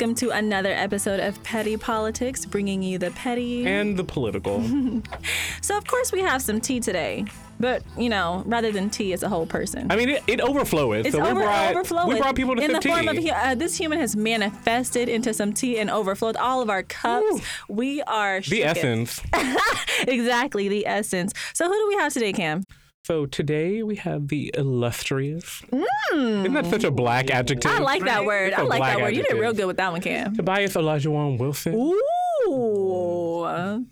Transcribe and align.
Welcome 0.00 0.14
to 0.14 0.30
another 0.30 0.72
episode 0.72 1.20
of 1.20 1.42
Petty 1.42 1.76
Politics, 1.76 2.46
bringing 2.46 2.82
you 2.82 2.96
the 2.96 3.10
petty. 3.10 3.66
and 3.66 3.98
the 3.98 4.02
political. 4.02 4.62
so, 5.60 5.76
of 5.76 5.86
course, 5.86 6.10
we 6.10 6.20
have 6.20 6.40
some 6.40 6.58
tea 6.58 6.80
today. 6.80 7.26
But, 7.58 7.82
you 7.98 8.08
know, 8.08 8.42
rather 8.46 8.72
than 8.72 8.88
tea, 8.88 9.12
it's 9.12 9.22
a 9.22 9.28
whole 9.28 9.44
person. 9.44 9.92
I 9.92 9.96
mean, 9.96 10.08
it, 10.08 10.22
it 10.26 10.40
overfloweth. 10.40 11.04
It's 11.04 11.14
so 11.14 11.22
we 11.22 11.34
brought 11.34 11.72
overflowing. 11.72 12.14
we 12.14 12.18
brought 12.18 12.34
people 12.34 12.56
to 12.56 12.62
in 12.62 12.72
the 12.72 12.80
form 12.80 13.08
of 13.08 13.18
uh, 13.18 13.54
this 13.56 13.76
human 13.76 13.98
has 13.98 14.16
manifested 14.16 15.10
into 15.10 15.34
some 15.34 15.52
tea 15.52 15.78
and 15.78 15.90
overflowed 15.90 16.36
all 16.36 16.62
of 16.62 16.70
our 16.70 16.82
cups. 16.82 17.26
Ooh. 17.30 17.40
We 17.68 18.00
are 18.00 18.40
the 18.40 18.64
essence. 18.64 19.20
exactly 20.08 20.68
the 20.68 20.86
essence. 20.86 21.34
So 21.52 21.66
who 21.66 21.74
do 21.74 21.88
we 21.88 21.96
have 21.96 22.14
today, 22.14 22.32
Cam? 22.32 22.64
So 23.10 23.26
today 23.26 23.82
we 23.82 23.96
have 23.96 24.28
the 24.28 24.54
illustrious. 24.56 25.64
Isn't 26.12 26.52
that 26.52 26.66
such 26.66 26.84
a 26.84 26.92
black 26.92 27.28
adjective? 27.28 27.68
Mm. 27.68 27.74
I 27.74 27.78
like 27.80 28.04
that 28.04 28.24
word. 28.24 28.52
I 28.52 28.62
like 28.62 28.80
that 28.80 29.00
word. 29.00 29.16
You 29.16 29.24
did 29.24 29.34
real 29.34 29.52
good 29.52 29.64
with 29.64 29.78
that 29.78 29.90
one, 29.90 30.00
Cam. 30.00 30.36
Tabias 30.36 30.76
Olajuawon 30.76 31.36
Wilson. 31.36 31.74
Ooh. 31.74 32.00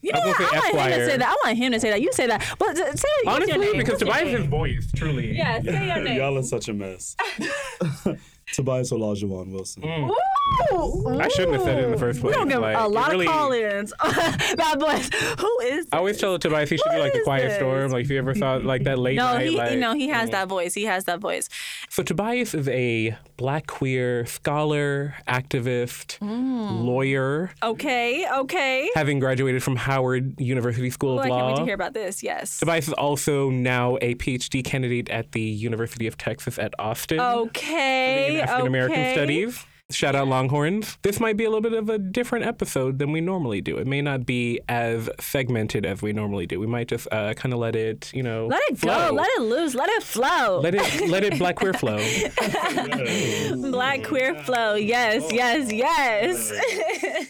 You 0.03 0.13
know 0.13 0.21
I 0.21 0.27
what? 0.27 0.41
I 0.41 0.73
want 0.73 0.93
him 0.93 1.01
to 1.01 1.07
say 1.07 1.17
that. 1.17 1.29
I 1.29 1.37
want 1.49 1.59
him 1.59 1.73
to 1.73 1.81
say 1.81 1.91
that. 1.91 2.01
You 2.01 2.13
say 2.13 2.29
that. 2.29 2.55
But 2.61 2.77
say 2.77 2.85
use 2.85 3.03
Honestly, 3.27 3.77
because 3.77 4.01
Tabias' 4.01 4.39
name? 4.39 4.51
voice 4.51 4.89
truly. 4.95 5.37
Yeah, 5.37 5.63
say 5.63 5.89
your 5.89 6.01
name. 6.05 6.17
Y'all 6.17 6.39
are 6.39 6.43
such 6.45 6.69
a 6.69 6.73
mess. 6.73 7.17
Tabias 8.55 8.93
Olajuawon 8.93 9.53
Wilson. 9.53 9.85
Ooh. 9.85 11.19
I 11.21 11.29
shouldn't 11.29 11.53
have 11.55 11.63
said 11.63 11.79
it 11.79 11.85
in 11.85 11.91
the 11.91 11.99
first 11.99 12.21
place. 12.21 12.35
We 12.35 12.35
place. 12.35 12.37
don't 12.37 12.49
get 12.49 12.61
like, 12.61 12.77
a 12.79 12.89
lot 12.89 13.11
really- 13.11 13.27
of 13.27 13.33
call-ins. 13.33 13.93
that 14.03 14.77
voice. 14.81 15.11
Who 15.39 15.59
is? 15.61 15.85
This? 15.85 15.93
I 15.93 15.99
always 15.99 16.19
tell 16.19 16.39
Tabias 16.39 16.69
he 16.71 16.77
should 16.79 16.85
do 16.91 16.97
What 16.97 17.01
like 17.01 17.13
the 17.13 17.21
Quiet 17.23 17.49
this? 17.49 17.57
Storm. 17.57 17.91
Like 17.91 18.05
if 18.05 18.11
you 18.11 18.19
ever 18.19 18.35
saw 18.35 18.55
like 18.55 18.85
that 18.85 18.99
late 18.99 19.17
No, 19.17 19.35
night. 19.35 19.47
he 19.47 19.57
like, 19.57 19.79
no, 19.79 19.95
he 19.95 20.09
has 20.09 20.31
that 20.31 20.49
voice. 20.49 20.73
He 20.75 20.85
has 20.85 21.05
that 21.05 21.21
voice. 21.21 21.49
So 21.91 22.03
Tabias 22.03 22.55
is 22.55 22.67
a 22.69 23.17
black 23.37 23.67
queer 23.67 24.25
scholar, 24.27 25.15
activist, 25.29 26.19
Mm. 26.19 26.85
lawyer, 26.85 27.51
Okay, 27.63 28.27
okay. 28.39 28.91
having 28.95 29.19
graduated 29.21 29.63
from 29.63 29.77
Howard 29.77 30.41
University 30.41 30.91
School 30.91 31.19
Oh, 31.19 31.19
of 31.21 31.27
I 31.27 31.29
can't 31.29 31.47
wait 31.49 31.57
to 31.57 31.65
hear 31.65 31.75
about 31.75 31.93
this. 31.95 32.23
Yes. 32.23 32.61
Tabias 32.61 32.89
is 32.89 32.93
also 32.95 33.51
now 33.51 33.97
a 34.01 34.15
PhD 34.17 34.65
candidate 34.65 35.09
at 35.11 35.33
the 35.33 35.41
University 35.43 36.07
of 36.07 36.17
Texas 36.17 36.59
at 36.59 36.73
Austin. 36.79 37.21
Okay. 37.21 38.38
In 38.39 38.49
African 38.49 38.67
American 38.67 39.01
okay. 39.01 39.15
Studies. 39.15 39.65
Shout 39.91 40.15
out 40.15 40.29
Longhorns. 40.29 40.99
This 41.01 41.19
might 41.19 41.39
be 41.39 41.45
a 41.45 41.49
little 41.49 41.63
bit 41.63 41.73
of 41.73 41.89
a 41.89 41.99
different 41.99 42.45
episode 42.45 42.99
than 42.99 43.11
we 43.11 43.23
normally 43.23 43.63
do. 43.63 43.79
It 43.79 43.87
may 43.87 44.03
not 44.03 44.27
be 44.27 44.61
as 44.69 45.09
segmented 45.19 45.87
as 45.87 46.03
we 46.03 46.13
normally 46.13 46.47
do. 46.47 46.61
We 46.61 46.67
might 46.67 46.89
just 46.89 47.09
uh, 47.11 47.33
kind 47.33 47.55
of 47.55 47.59
let 47.59 47.75
it, 47.75 48.13
you 48.13 48.23
know, 48.23 48.49
Let 48.49 48.61
it 48.69 48.77
flow. 48.77 49.09
go. 49.09 49.15
Let 49.15 49.29
it 49.39 49.41
loose. 49.41 49.75
Let 49.75 49.89
it 49.89 50.03
flow. 50.03 50.61
let 50.61 50.75
it 50.75 51.09
let 51.09 51.25
it 51.25 51.39
black 51.39 51.57
queer 51.57 51.73
flow. 51.73 51.97
Black 53.71 54.05
queer 54.05 54.35
flow. 54.43 54.75
Yes, 54.75 55.33
yes, 55.33 55.73
yes. 55.73 56.53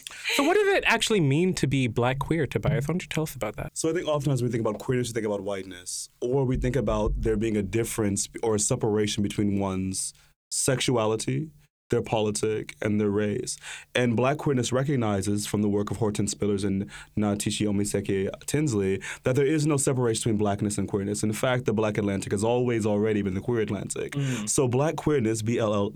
So, 0.35 0.43
what 0.43 0.55
does 0.55 0.67
it 0.67 0.83
actually 0.85 1.21
mean 1.21 1.55
to 1.55 1.65
be 1.65 1.87
black 1.87 2.19
queer, 2.19 2.45
Tabias? 2.45 2.81
Why 2.83 2.93
don't 2.93 3.01
you 3.01 3.07
tell 3.09 3.23
us 3.23 3.33
about 3.33 3.55
that? 3.55 3.75
So 3.75 3.89
I 3.89 3.93
think 3.93 4.07
oftentimes 4.07 4.43
we 4.43 4.49
think 4.49 4.61
about 4.61 4.77
queerness, 4.77 5.09
we 5.09 5.13
think 5.13 5.25
about 5.25 5.41
whiteness, 5.41 6.09
or 6.21 6.45
we 6.45 6.55
think 6.55 6.75
about 6.75 7.13
there 7.17 7.35
being 7.35 7.57
a 7.57 7.63
difference 7.63 8.29
or 8.43 8.55
a 8.55 8.59
separation 8.59 9.23
between 9.23 9.59
one's 9.59 10.13
sexuality, 10.49 11.49
their 11.89 12.01
politic, 12.01 12.75
and 12.81 12.99
their 12.99 13.09
race. 13.09 13.57
And 13.95 14.15
black 14.15 14.37
queerness 14.37 14.71
recognizes 14.71 15.47
from 15.47 15.61
the 15.61 15.69
work 15.69 15.91
of 15.91 15.97
Hortense 15.97 16.33
Spillers 16.33 16.63
and 16.63 16.89
Natasha 17.15 17.65
Omise'eke 17.65 18.29
Tinsley 18.45 19.01
that 19.23 19.35
there 19.35 19.45
is 19.45 19.65
no 19.67 19.77
separation 19.77 20.19
between 20.19 20.37
blackness 20.37 20.77
and 20.77 20.87
queerness. 20.87 21.23
In 21.23 21.33
fact, 21.33 21.65
the 21.65 21.73
black 21.73 21.97
Atlantic 21.97 22.31
has 22.31 22.43
always 22.43 22.85
already 22.85 23.21
been 23.21 23.33
the 23.33 23.41
queer 23.41 23.61
Atlantic. 23.61 24.13
Mm. 24.13 24.47
So 24.49 24.67
black 24.67 24.95
queerness, 24.95 25.41
B-L-A-Q-U-E-E-R-N-E-S-S, 25.41 25.89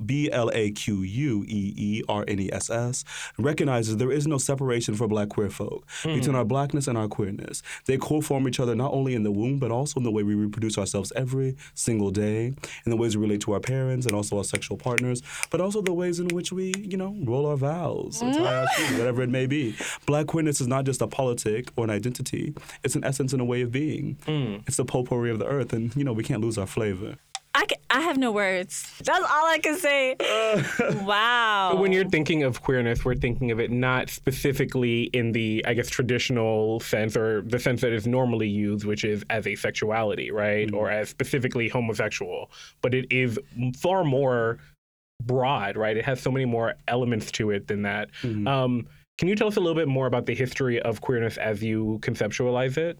recognizes 3.37 3.97
there 3.97 4.11
is 4.11 4.25
no 4.27 4.37
separation 4.37 4.95
for 4.95 5.07
black 5.07 5.29
queer 5.29 5.49
folk 5.49 5.85
hmm. 6.01 6.15
between 6.15 6.35
our 6.35 6.45
blackness 6.45 6.87
and 6.87 6.97
our 6.97 7.07
queerness. 7.07 7.61
They 7.85 7.97
co-form 7.97 8.47
each 8.47 8.59
other 8.59 8.75
not 8.75 8.91
only 8.93 9.13
in 9.13 9.23
the 9.23 9.31
womb, 9.31 9.59
but 9.59 9.71
also 9.71 9.99
in 9.99 10.03
the 10.03 10.11
way 10.11 10.23
we 10.23 10.33
reproduce 10.35 10.77
ourselves 10.77 11.13
every 11.15 11.55
single 11.75 12.09
day, 12.11 12.53
in 12.85 12.89
the 12.89 12.97
ways 12.97 13.15
we 13.15 13.21
relate 13.21 13.41
to 13.41 13.53
our 13.53 13.59
parents 13.59 14.05
and 14.05 14.15
also 14.15 14.37
our 14.37 14.43
sexual 14.43 14.77
partners, 14.77 15.21
but 15.49 15.61
also 15.61 15.81
the 15.85 15.93
ways 15.93 16.19
in 16.19 16.27
which 16.29 16.51
we, 16.51 16.73
you 16.77 16.97
know, 16.97 17.15
roll 17.23 17.45
our 17.45 17.57
vows, 17.57 18.21
or 18.21 18.31
tie 18.33 18.61
our 18.61 18.67
shoes, 18.69 18.97
whatever 18.97 19.21
it 19.21 19.29
may 19.29 19.45
be. 19.45 19.75
Black 20.05 20.27
queerness 20.27 20.61
is 20.61 20.67
not 20.67 20.85
just 20.85 21.01
a 21.01 21.07
politic 21.07 21.69
or 21.75 21.83
an 21.83 21.89
identity; 21.89 22.53
it's 22.83 22.95
an 22.95 23.03
essence 23.03 23.33
and 23.33 23.41
a 23.41 23.45
way 23.45 23.61
of 23.61 23.71
being. 23.71 24.17
Mm. 24.25 24.63
It's 24.67 24.77
the 24.77 24.85
potpourri 24.85 25.31
of 25.31 25.39
the 25.39 25.47
earth, 25.47 25.73
and 25.73 25.95
you 25.95 26.03
know 26.03 26.13
we 26.13 26.23
can't 26.23 26.41
lose 26.41 26.57
our 26.57 26.67
flavor. 26.67 27.17
I, 27.55 27.65
ca- 27.67 27.75
I 27.91 27.99
have 28.01 28.17
no 28.17 28.31
words. 28.31 28.91
That's 29.03 29.23
all 29.23 29.45
I 29.45 29.59
can 29.59 29.77
say. 29.77 30.15
wow. 31.05 31.75
When 31.75 31.91
you're 31.91 32.09
thinking 32.09 32.43
of 32.43 32.63
queerness, 32.63 33.05
we're 33.05 33.15
thinking 33.15 33.51
of 33.51 33.59
it 33.59 33.69
not 33.69 34.09
specifically 34.09 35.03
in 35.13 35.33
the, 35.33 35.63
I 35.67 35.75
guess, 35.75 35.89
traditional 35.89 36.79
sense 36.79 37.15
or 37.15 37.43
the 37.43 37.59
sense 37.59 37.81
that 37.81 37.93
is 37.93 38.07
normally 38.07 38.47
used, 38.47 38.85
which 38.85 39.03
is 39.03 39.23
as 39.29 39.45
a 39.45 39.55
sexuality, 39.55 40.31
right? 40.31 40.67
Mm. 40.67 40.75
Or 40.75 40.89
as 40.89 41.09
specifically 41.09 41.69
homosexual. 41.69 42.49
But 42.81 42.95
it 42.95 43.05
is 43.11 43.37
far 43.77 44.03
more 44.03 44.57
broad, 45.25 45.77
right? 45.77 45.95
It 45.97 46.05
has 46.05 46.21
so 46.21 46.31
many 46.31 46.45
more 46.45 46.75
elements 46.87 47.31
to 47.33 47.51
it 47.51 47.67
than 47.67 47.83
that. 47.83 48.09
Um, 48.47 48.87
can 49.17 49.27
you 49.27 49.35
tell 49.35 49.47
us 49.47 49.57
a 49.57 49.59
little 49.59 49.75
bit 49.75 49.87
more 49.87 50.07
about 50.07 50.25
the 50.25 50.33
history 50.35 50.81
of 50.81 51.01
queerness 51.01 51.37
as 51.37 51.63
you 51.63 51.99
conceptualize 52.01 52.77
it? 52.77 52.99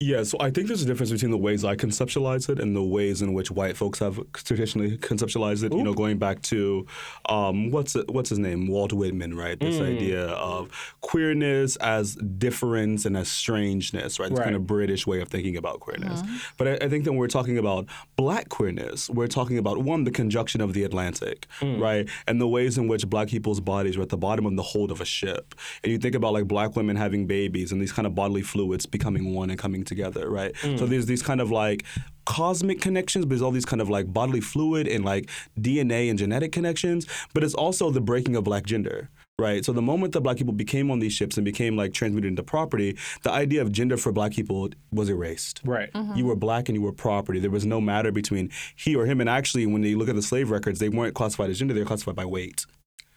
Yeah, 0.00 0.24
so 0.24 0.36
I 0.40 0.50
think 0.50 0.66
there's 0.66 0.82
a 0.82 0.84
difference 0.84 1.10
between 1.10 1.30
the 1.30 1.38
ways 1.38 1.64
I 1.64 1.74
conceptualize 1.74 2.50
it 2.50 2.60
and 2.60 2.76
the 2.76 2.82
ways 2.82 3.22
in 3.22 3.32
which 3.32 3.50
white 3.50 3.78
folks 3.78 3.98
have 4.00 4.20
traditionally 4.34 4.98
conceptualized 4.98 5.64
it. 5.64 5.72
You 5.72 5.82
know, 5.82 5.94
going 5.94 6.18
back 6.18 6.42
to 6.42 6.86
um, 7.30 7.70
what's 7.70 7.96
what's 8.10 8.28
his 8.28 8.38
name, 8.38 8.68
Walt 8.68 8.92
Whitman, 8.92 9.34
right? 9.34 9.58
This 9.58 9.76
mm. 9.76 9.96
idea 9.96 10.26
of 10.26 10.70
queerness 11.00 11.76
as 11.76 12.14
difference 12.16 13.06
and 13.06 13.16
as 13.16 13.28
strangeness, 13.28 14.20
right? 14.20 14.28
This 14.28 14.38
Right. 14.38 14.44
kind 14.44 14.56
of 14.56 14.66
British 14.66 15.06
way 15.06 15.22
of 15.22 15.28
thinking 15.28 15.56
about 15.56 15.80
queerness. 15.80 16.20
Uh-huh. 16.20 16.38
But 16.58 16.68
I, 16.68 16.72
I 16.84 16.88
think 16.90 17.04
that 17.04 17.12
when 17.12 17.18
we're 17.18 17.26
talking 17.28 17.56
about 17.56 17.86
black 18.16 18.50
queerness, 18.50 19.08
we're 19.08 19.28
talking 19.28 19.56
about 19.56 19.78
one, 19.78 20.04
the 20.04 20.10
conjunction 20.10 20.60
of 20.60 20.74
the 20.74 20.84
Atlantic, 20.84 21.46
mm. 21.60 21.80
right? 21.80 22.06
And 22.26 22.38
the 22.38 22.48
ways 22.48 22.76
in 22.76 22.86
which 22.86 23.08
black 23.08 23.28
people's 23.28 23.60
bodies 23.60 23.96
are 23.96 24.02
at 24.02 24.10
the 24.10 24.18
bottom 24.18 24.44
of 24.44 24.56
the 24.56 24.62
hold 24.62 24.90
of 24.90 25.00
a 25.00 25.06
ship. 25.06 25.54
And 25.82 25.90
you 25.90 25.96
think 25.96 26.14
about 26.14 26.34
like 26.34 26.46
black 26.46 26.76
women 26.76 26.96
having 26.96 27.26
babies 27.26 27.72
and 27.72 27.80
these 27.80 27.92
kind 27.92 28.04
of 28.04 28.14
bodily 28.14 28.42
fluids 28.42 28.84
becoming 28.84 29.32
one 29.32 29.48
and 29.48 29.58
coming 29.58 29.85
together, 29.86 30.28
right? 30.30 30.56
So 30.56 30.68
mm. 30.68 30.88
there's 30.88 31.06
these 31.06 31.22
kind 31.22 31.40
of 31.40 31.50
like 31.50 31.84
cosmic 32.24 32.80
connections, 32.80 33.24
but 33.24 33.30
there's 33.30 33.42
all 33.42 33.50
these 33.50 33.64
kind 33.64 33.80
of 33.80 33.88
like 33.88 34.12
bodily 34.12 34.40
fluid 34.40 34.86
and 34.86 35.04
like 35.04 35.30
DNA 35.58 36.10
and 36.10 36.18
genetic 36.18 36.52
connections, 36.52 37.06
but 37.32 37.42
it's 37.42 37.54
also 37.54 37.90
the 37.90 38.00
breaking 38.00 38.36
of 38.36 38.44
black 38.44 38.64
gender. 38.64 39.08
Right. 39.38 39.62
So 39.66 39.74
the 39.74 39.82
moment 39.82 40.14
that 40.14 40.22
black 40.22 40.38
people 40.38 40.54
became 40.54 40.90
on 40.90 40.98
these 40.98 41.12
ships 41.12 41.36
and 41.36 41.44
became 41.44 41.76
like 41.76 41.92
transmuted 41.92 42.30
into 42.30 42.42
property, 42.42 42.96
the 43.22 43.30
idea 43.30 43.60
of 43.60 43.70
gender 43.70 43.98
for 43.98 44.10
black 44.10 44.32
people 44.32 44.70
was 44.90 45.10
erased. 45.10 45.60
Right. 45.62 45.92
Mm-hmm. 45.92 46.16
You 46.16 46.24
were 46.24 46.36
black 46.36 46.70
and 46.70 46.76
you 46.76 46.80
were 46.80 46.92
property. 46.92 47.38
There 47.38 47.50
was 47.50 47.66
no 47.66 47.78
matter 47.78 48.10
between 48.10 48.50
he 48.74 48.96
or 48.96 49.04
him. 49.04 49.20
And 49.20 49.28
actually, 49.28 49.66
when 49.66 49.82
you 49.82 49.98
look 49.98 50.08
at 50.08 50.14
the 50.14 50.22
slave 50.22 50.50
records, 50.50 50.78
they 50.78 50.88
weren't 50.88 51.14
classified 51.14 51.50
as 51.50 51.58
gender; 51.58 51.74
they 51.74 51.80
were 51.80 51.86
classified 51.86 52.16
by 52.16 52.24
weight 52.24 52.64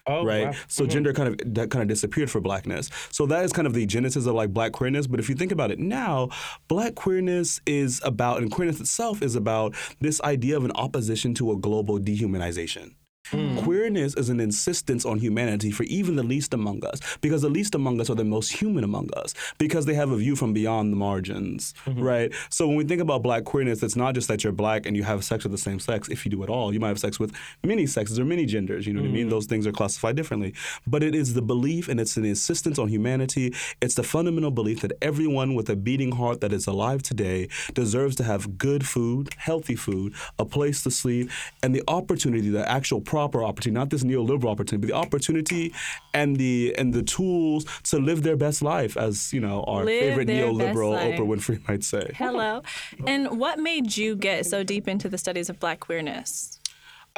Oh, 0.10 0.26
right? 0.26 0.48
wow. 0.48 0.54
So 0.68 0.84
mm-hmm. 0.84 0.92
gender 0.92 1.14
kind 1.14 1.30
of 1.30 1.54
that 1.54 1.70
kind 1.70 1.82
of 1.84 1.88
disappeared 1.88 2.32
for 2.32 2.42
blackness. 2.42 2.90
So 3.12 3.26
that 3.28 3.46
is 3.46 3.54
kind 3.54 3.68
of 3.68 3.74
the 3.74 3.86
genesis 3.86 4.26
of 4.26 4.34
like 4.36 4.54
black 4.54 4.72
queerness. 4.72 5.08
But 5.08 5.20
if 5.20 5.30
you 5.30 5.36
think 5.36 5.52
about 5.52 5.72
it 5.72 5.80
now, 5.80 6.30
black 6.68 6.96
queerness 6.96 7.62
is 7.66 8.02
about 8.04 8.40
and 8.40 8.52
queerness 8.52 8.80
itself 8.80 9.22
is 9.22 9.36
about 9.36 9.76
this 10.00 10.22
idea 10.22 10.58
of 10.58 10.66
an 10.66 10.72
opposition 10.72 11.34
to 11.36 11.52
a 11.52 11.58
global 11.58 12.00
dehumanization. 12.00 12.96
Hmm. 13.32 13.58
Queerness 13.60 14.16
is 14.16 14.30
an 14.30 14.40
insistence 14.40 15.06
on 15.06 15.20
humanity 15.20 15.72
for 15.72 15.84
even 15.84 16.16
the 16.16 16.24
least 16.24 16.54
among 16.54 16.86
us, 16.86 17.00
because 17.22 17.42
the 17.42 17.50
least 17.50 17.76
among 17.76 18.02
us 18.02 18.10
are 18.10 18.16
the 18.16 18.24
most 18.24 18.52
human 18.54 18.84
among 18.84 19.10
us, 19.16 19.34
because 19.58 19.86
they 19.86 19.94
have 19.94 20.12
a 20.12 20.18
view 20.18 20.36
from 20.36 20.54
beyond 20.54 20.94
the 20.94 20.98
margins, 20.98 21.74
mm-hmm. 21.86 22.02
right? 22.02 22.34
So 22.50 22.68
when 22.68 22.78
we 22.78 22.84
think 22.84 23.02
about 23.02 23.22
black 23.24 23.44
queerness, 23.44 23.84
it's 23.84 23.96
not 23.96 24.16
just 24.16 24.28
that 24.28 24.44
you're 24.44 24.54
black 24.54 24.86
and 24.86 24.96
you 24.96 25.04
have 25.04 25.24
sex 25.24 25.44
with 25.44 25.52
the 25.52 25.58
same 25.58 25.80
sex, 25.80 26.10
if 26.10 26.26
you 26.26 26.32
do 26.32 26.44
at 26.44 26.50
all. 26.50 26.74
You 26.74 26.80
might 26.80 26.90
have 26.90 27.00
sex 27.00 27.20
with 27.20 27.34
many 27.64 27.86
sexes 27.86 28.20
or 28.20 28.26
many 28.26 28.46
genders, 28.46 28.88
you 28.88 28.94
know 28.94 29.02
what 29.02 29.10
I 29.10 29.12
mean? 29.12 29.24
Mm-hmm. 29.24 29.32
Those 29.32 29.46
things 29.46 29.68
are 29.68 29.72
classified 29.72 30.16
differently. 30.16 30.54
But 30.88 31.04
it 31.04 31.16
is 31.16 31.34
the 31.34 31.42
belief 31.42 31.88
and 31.88 32.00
it's 32.00 32.18
an 32.18 32.26
insistence 32.26 32.80
on 32.80 32.88
humanity. 32.88 33.54
It's 33.82 33.96
the 33.96 34.04
fundamental 34.04 34.52
belief 34.52 34.82
that 34.82 34.94
everyone 35.02 35.56
with 35.56 35.70
a 35.70 35.76
beating 35.76 36.14
heart 36.14 36.42
that 36.42 36.54
is 36.54 36.68
alive 36.68 37.04
today 37.04 37.48
deserves 37.74 38.16
to 38.18 38.24
have 38.24 38.58
good 38.58 38.86
food, 38.86 39.30
healthy 39.38 39.76
food, 39.76 40.14
a 40.38 40.46
place 40.46 40.84
to 40.84 40.92
sleep, 40.92 41.30
and 41.62 41.76
the 41.76 41.84
opportunity, 41.88 42.50
the 42.50 42.70
actual 42.70 43.02
proper 43.20 43.44
opportunity, 43.44 43.80
not 43.80 43.90
this 43.90 44.04
neoliberal 44.04 44.50
opportunity, 44.50 44.88
but 44.88 44.94
the 44.94 45.00
opportunity 45.08 45.74
and 46.14 46.38
the 46.38 46.74
and 46.78 46.94
the 46.94 47.04
tools 47.04 47.66
to 47.84 47.98
live 48.00 48.24
their 48.24 48.38
best 48.38 48.62
life, 48.62 48.96
as 48.96 49.34
you 49.34 49.42
know, 49.42 49.64
our 49.64 49.84
Live 49.84 50.00
favorite 50.00 50.28
neoliberal. 50.28 50.94
Oprah 51.00 51.28
Winfrey 51.28 51.68
might 51.68 51.84
say. 51.84 52.12
Hello. 52.16 52.62
And 53.06 53.40
what 53.40 53.60
made 53.60 53.98
you 53.98 54.16
get 54.16 54.46
so 54.46 54.64
deep 54.64 54.88
into 54.88 55.10
the 55.10 55.18
studies 55.18 55.50
of 55.50 55.60
black 55.60 55.80
queerness? 55.82 56.59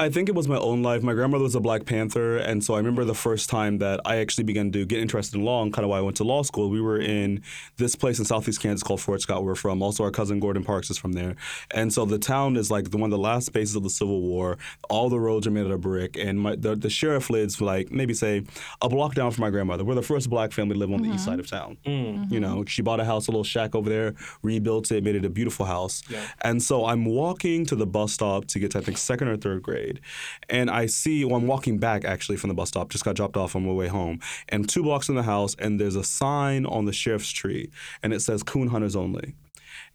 I 0.02 0.10
think 0.10 0.30
it 0.30 0.34
was 0.34 0.48
my 0.48 0.58
own 0.58 0.82
life. 0.82 1.04
My 1.04 1.14
grandmother 1.14 1.44
was 1.44 1.54
a 1.54 1.60
Black 1.60 1.86
Panther, 1.86 2.38
and 2.38 2.64
so 2.64 2.74
I 2.74 2.78
remember 2.78 3.06
the 3.06 3.14
first 3.14 3.52
time 3.52 3.78
that 3.78 4.02
I 4.04 4.16
actually 4.16 4.46
began 4.46 4.72
to 4.72 4.84
get 4.84 5.00
interested 5.00 5.38
in 5.38 5.46
law 5.46 5.62
and 5.62 5.72
kind 5.72 5.84
of 5.84 5.92
why 5.92 6.00
I 6.00 6.02
went 6.02 6.18
to 6.18 6.24
law 6.24 6.42
school. 6.42 6.72
We 6.72 6.82
were 6.82 7.00
in 7.00 7.44
this 7.78 7.96
place 7.96 8.18
in 8.18 8.26
Southeast 8.26 8.60
Kansas 8.62 8.82
called 8.82 9.00
Fort 9.00 9.22
Scott, 9.22 9.44
where 9.44 9.52
we're 9.52 9.56
from. 9.56 9.84
Also, 9.84 10.04
our 10.04 10.10
cousin 10.10 10.40
Gordon 10.40 10.64
Parks 10.64 10.90
is 10.90 10.98
from 10.98 11.14
there, 11.14 11.36
and 11.70 11.94
so 11.94 12.06
the 12.06 12.18
town 12.18 12.58
is 12.58 12.72
like 12.72 12.90
the 12.90 12.98
one 12.98 13.10
of 13.10 13.12
the 13.12 13.22
last 13.22 13.46
spaces 13.46 13.76
of 13.76 13.84
the 13.84 13.92
Civil 13.92 14.22
War. 14.22 14.58
All 14.90 15.08
the 15.08 15.20
roads 15.20 15.46
are 15.46 15.52
made 15.52 15.68
out 15.68 15.72
of 15.72 15.82
brick, 15.82 16.18
and 16.18 16.40
my, 16.40 16.56
the, 16.56 16.76
the 16.76 16.90
sheriff 16.90 17.30
lives 17.30 17.62
like 17.62 17.92
maybe 17.92 18.16
say 18.16 18.44
a 18.82 18.90
block 18.90 19.14
down 19.14 19.30
from 19.30 19.44
my 19.44 19.52
grandmother. 19.52 19.84
We're 19.84 19.94
the 19.94 20.02
first 20.02 20.32
Black 20.32 20.52
family 20.52 20.74
to 20.74 20.80
live 20.80 20.92
on 20.92 21.04
the 21.04 21.10
east 21.10 21.18
mm-hmm. 21.18 21.26
side 21.26 21.40
of 21.40 21.48
town. 21.48 21.78
Mm. 21.86 22.32
You 22.32 22.40
know, 22.40 22.66
she 22.66 22.82
bought 22.82 23.00
a 23.00 23.06
house, 23.06 23.28
a 23.28 23.32
little 23.32 23.44
shack 23.44 23.76
over 23.76 23.88
there, 23.88 24.16
rebuilt 24.42 24.92
it, 24.92 25.04
made 25.04 25.16
it 25.16 25.26
a 25.26 25.30
beautiful 25.30 25.68
house, 25.68 26.02
and 26.42 26.64
so 26.64 26.86
I'm 26.86 27.06
walking 27.06 27.68
to 27.68 27.76
the 27.76 27.86
bus 27.86 28.14
stop 28.14 28.46
to 28.46 28.58
get 28.58 28.72
to 28.72 28.80
I 28.80 28.82
think 28.82 28.98
second 28.98 29.28
or 29.28 29.38
third 29.38 29.62
grade, 29.62 29.91
and 30.50 30.70
I 30.70 30.86
see, 30.86 31.26
well, 31.26 31.36
I'm 31.36 31.48
walking 31.48 31.78
back 31.78 32.06
actually 32.06 32.38
from 32.38 32.50
the 32.50 32.54
bus 32.54 32.70
stop, 32.70 32.90
just 32.90 33.04
got 33.04 33.16
dropped 33.16 33.38
off 33.38 33.56
on 33.56 33.66
my 33.66 33.72
way 33.72 33.88
home, 33.88 34.20
and 34.50 34.68
two 34.70 34.84
blocks 34.84 35.08
from 35.08 35.16
the 35.16 35.24
house, 35.24 35.56
and 35.60 35.80
there's 35.80 35.96
a 35.96 36.04
sign 36.04 36.66
on 36.66 36.86
the 36.86 36.94
sheriff's 36.94 37.32
tree, 37.32 37.70
and 38.04 38.14
it 38.14 38.22
says 38.22 38.44
coon 38.44 38.68
hunters 38.70 38.96
only. 38.96 39.36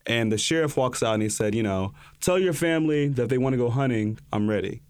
And 0.06 0.30
the 0.30 0.38
sheriff 0.38 0.76
walks 0.76 1.02
out 1.02 1.14
and 1.14 1.22
he 1.22 1.28
said, 1.28 1.54
you 1.54 1.62
know, 1.62 1.92
tell 2.20 2.38
your 2.38 2.52
family 2.52 3.08
that 3.08 3.28
they 3.28 3.38
want 3.38 3.54
to 3.54 3.58
go 3.58 3.70
hunting, 3.70 4.18
I'm 4.32 4.48
ready. 4.48 4.82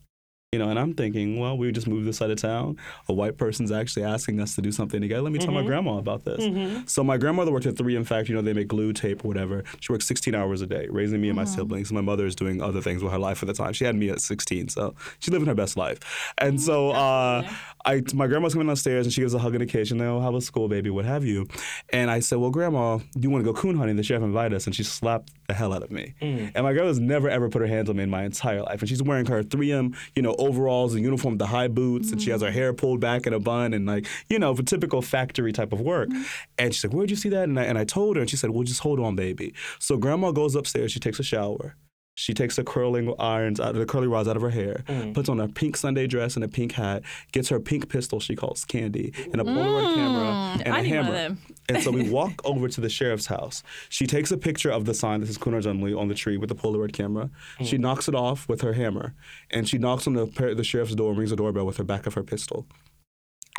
You 0.53 0.61
know, 0.61 0.71
and 0.71 0.79
I'm 0.79 0.95
thinking, 0.95 1.41
well, 1.41 1.59
we 1.59 1.73
just 1.73 1.89
moved 1.89 2.07
this 2.07 2.19
side 2.19 2.31
of 2.31 2.41
town. 2.41 2.77
A 3.09 3.13
white 3.13 3.37
person's 3.37 3.73
actually 3.73 4.05
asking 4.05 4.41
us 4.41 4.55
to 4.55 4.63
do 4.63 4.71
something 4.71 5.01
together. 5.01 5.23
Let 5.23 5.33
me 5.33 5.41
tell 5.41 5.53
my 5.53 5.59
mm-hmm. 5.59 5.67
grandma 5.67 5.99
about 5.99 6.25
this. 6.25 6.41
Mm-hmm. 6.41 6.87
So 6.87 7.03
my 7.03 7.17
grandmother 7.17 7.51
worked 7.51 7.67
at 7.67 7.75
3M 7.75 8.07
Fact. 8.07 8.29
You 8.29 8.37
know, 8.37 8.43
they 8.43 8.53
make 8.53 8.69
glue, 8.69 8.93
tape, 8.93 9.25
or 9.25 9.29
whatever. 9.29 9.65
She 9.81 9.93
worked 9.93 10.05
16 10.05 10.37
hours 10.37 10.63
a 10.63 10.67
day, 10.69 10.87
raising 10.89 11.21
me 11.21 11.29
and 11.29 11.37
my 11.37 11.43
mm-hmm. 11.43 11.55
siblings. 11.55 11.93
My 11.93 12.01
mother 12.01 12.27
is 12.27 12.37
doing 12.37 12.63
other 12.63 12.81
things 12.81 13.03
with 13.03 13.13
her 13.13 13.19
life 13.19 13.43
at 13.43 13.49
the 13.49 13.55
time. 13.55 13.73
She 13.73 13.85
had 13.85 13.97
me 13.97 14.09
at 14.09 14.21
16, 14.21 14.69
so 14.69 14.95
she's 15.19 15.33
living 15.33 15.49
her 15.49 15.55
best 15.55 15.77
life. 15.77 16.33
And 16.39 16.61
so 16.61 16.91
uh, 16.91 17.47
I, 17.87 18.03
my 18.15 18.27
grandma's 18.27 18.53
coming 18.53 18.67
downstairs 18.67 19.07
and 19.07 19.13
she 19.13 19.21
gives 19.21 19.33
a 19.33 19.39
hug 19.39 19.55
and 19.55 19.63
a 19.63 19.67
kiss. 19.67 19.91
And 19.93 20.01
they'll 20.01 20.21
have 20.21 20.35
a 20.35 20.41
school, 20.41 20.69
baby? 20.69 20.91
What 20.91 21.05
have 21.05 21.25
you? 21.25 21.47
And 21.91 22.11
I 22.11 22.21
said, 22.21 22.39
well, 22.39 22.51
grandma, 22.51 22.99
do 22.99 23.21
you 23.21 23.31
want 23.31 23.45
to 23.45 23.53
go 23.53 23.59
coon 23.59 23.77
hunting? 23.77 23.97
The 23.97 24.03
sheriff 24.03 24.25
invited 24.25 24.55
us, 24.57 24.67
and 24.67 24.75
she 24.75 24.83
slapped 24.83 25.31
the 25.47 25.55
hell 25.55 25.73
out 25.73 25.83
of 25.83 25.91
me. 25.91 26.15
Mm. 26.21 26.53
And 26.55 26.65
my 26.65 26.73
grandma's 26.73 26.99
never 26.99 27.31
ever 27.31 27.49
put 27.49 27.63
her 27.63 27.69
hands 27.69 27.89
on 27.89 27.97
me 27.97 28.03
in 28.03 28.11
my 28.11 28.25
entire 28.25 28.63
life. 28.63 28.81
And 28.81 28.89
she's 28.89 29.03
wearing 29.03 29.27
her 29.27 29.43
3M, 29.43 29.97
you 30.15 30.23
know, 30.23 30.35
overalls 30.39 30.95
and 30.95 31.05
uniform, 31.05 31.35
with 31.35 31.39
the 31.39 31.47
high 31.47 31.69
boots, 31.69 32.11
and 32.11 32.21
she 32.21 32.31
has 32.31 32.43
her 32.43 32.51
hair 32.51 32.73
pulled 32.73 33.01
back 33.01 33.27
in 33.27 33.33
a 33.33 33.39
bun, 33.39 33.73
and 33.73 33.87
like, 33.87 34.07
you 34.29 34.39
know, 34.39 34.55
for 34.55 34.63
typical 34.63 35.01
factory 35.01 35.53
type 35.53 35.73
of 35.73 35.81
work. 35.81 36.09
Mm-hmm. 36.09 36.23
And 36.59 36.75
she's 36.75 36.85
like, 36.85 36.93
where'd 36.93 37.11
you 37.11 37.17
see 37.17 37.29
that? 37.29 37.45
And 37.45 37.59
I, 37.59 37.65
and 37.65 37.79
I 37.79 37.85
told 37.85 38.17
her, 38.17 38.21
and 38.21 38.29
she 38.29 38.37
said, 38.37 38.51
well, 38.51 38.65
just 38.65 38.81
hold 38.81 38.99
on, 38.99 39.15
baby. 39.15 39.55
So 39.79 39.97
grandma 39.97 40.33
goes 40.33 40.55
upstairs, 40.57 40.91
she 40.91 41.01
takes 41.01 41.21
a 41.21 41.23
shower. 41.23 41.77
She 42.17 42.33
takes 42.33 42.57
the 42.57 42.65
curling 42.65 43.15
irons 43.19 43.61
out 43.61 43.71
of 43.71 43.77
the 43.77 43.85
curly 43.85 44.07
rods 44.07 44.27
out 44.27 44.37
of 44.37 44.43
her 44.43 44.51
hair, 44.51 44.83
mm. 44.89 45.13
puts 45.13 45.29
on 45.29 45.39
a 45.39 45.49
pink 45.49 45.77
Sunday 45.77 46.07
dress 46.07 46.35
and 46.35 46.45
a 46.45 46.49
pink 46.49 46.73
hat, 46.73 47.03
gets 47.31 47.51
her 47.51 47.61
pink 47.61 47.91
pistol 47.91 48.21
she 48.21 48.35
calls 48.35 48.65
Candy, 48.65 49.13
and 49.33 49.41
a 49.41 49.45
Polaroid 49.45 49.85
mm. 49.85 49.95
camera 49.95 50.63
and 50.65 50.75
I 50.75 50.81
a 50.81 50.83
need 50.83 50.91
one 50.91 50.99
of 50.99 51.05
hammer. 51.07 51.13
them. 51.13 51.39
and 51.69 51.83
so 51.83 51.91
we 51.91 52.09
walk 52.19 52.41
over 52.45 52.69
to 52.69 52.81
the 52.81 52.89
sheriff's 52.89 53.27
house. 53.27 53.63
She 53.91 54.07
takes 54.07 54.33
a 54.33 54.39
picture 54.39 54.71
of 54.71 54.87
the 54.87 54.95
sign 54.95 55.21
that 55.21 55.27
says 55.27 55.37
Kunar 55.39 55.65
only 55.67 55.93
on 55.93 56.09
the 56.09 56.15
tree 56.15 56.39
with 56.39 56.49
the 56.49 56.55
Polaroid 56.55 56.93
camera. 56.93 57.31
She 57.63 57.77
mm. 57.77 57.81
knocks 57.81 58.09
it 58.09 58.15
off 58.15 58.49
with 58.49 58.63
her 58.63 58.73
hammer, 58.73 59.15
and 59.51 59.69
she 59.69 59.77
knocks 59.77 60.07
on 60.07 60.15
the, 60.15 60.25
the 60.57 60.65
sheriff's 60.65 60.95
door 60.95 61.11
and 61.11 61.19
rings 61.19 61.31
the 61.31 61.37
doorbell 61.37 61.67
with 61.67 61.77
her 61.77 61.85
back 61.85 62.07
of 62.07 62.15
her 62.15 62.23
pistol. 62.23 62.67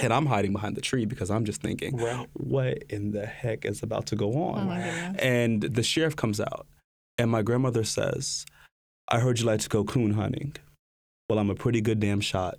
And 0.02 0.14
I'm 0.14 0.28
hiding 0.28 0.54
behind 0.54 0.76
the 0.76 0.82
tree 0.82 1.06
because 1.06 1.32
I'm 1.32 1.46
just 1.46 1.62
thinking, 1.62 1.96
Right. 1.98 2.28
what 2.34 2.84
in 2.90 3.12
the 3.12 3.26
heck 3.26 3.66
is 3.66 3.82
about 3.82 4.08
to 4.08 4.16
go 4.16 4.34
on? 4.34 4.60
Oh 4.60 4.66
my 4.66 4.78
goodness. 4.78 5.18
And 5.22 5.62
the 5.62 5.84
sheriff 5.84 6.16
comes 6.16 6.40
out, 6.40 6.68
and 7.18 7.30
my 7.32 7.42
grandmother 7.42 7.84
says, 7.84 8.46
I 9.08 9.20
heard 9.20 9.40
you 9.40 9.46
like 9.46 9.62
to 9.62 9.70
go 9.70 9.84
coon 9.84 10.12
hunting. 10.14 10.56
Well, 11.30 11.40
I'm 11.40 11.50
a 11.50 11.56
pretty 11.56 11.82
good 11.82 12.00
damn 12.00 12.22
shot. 12.22 12.58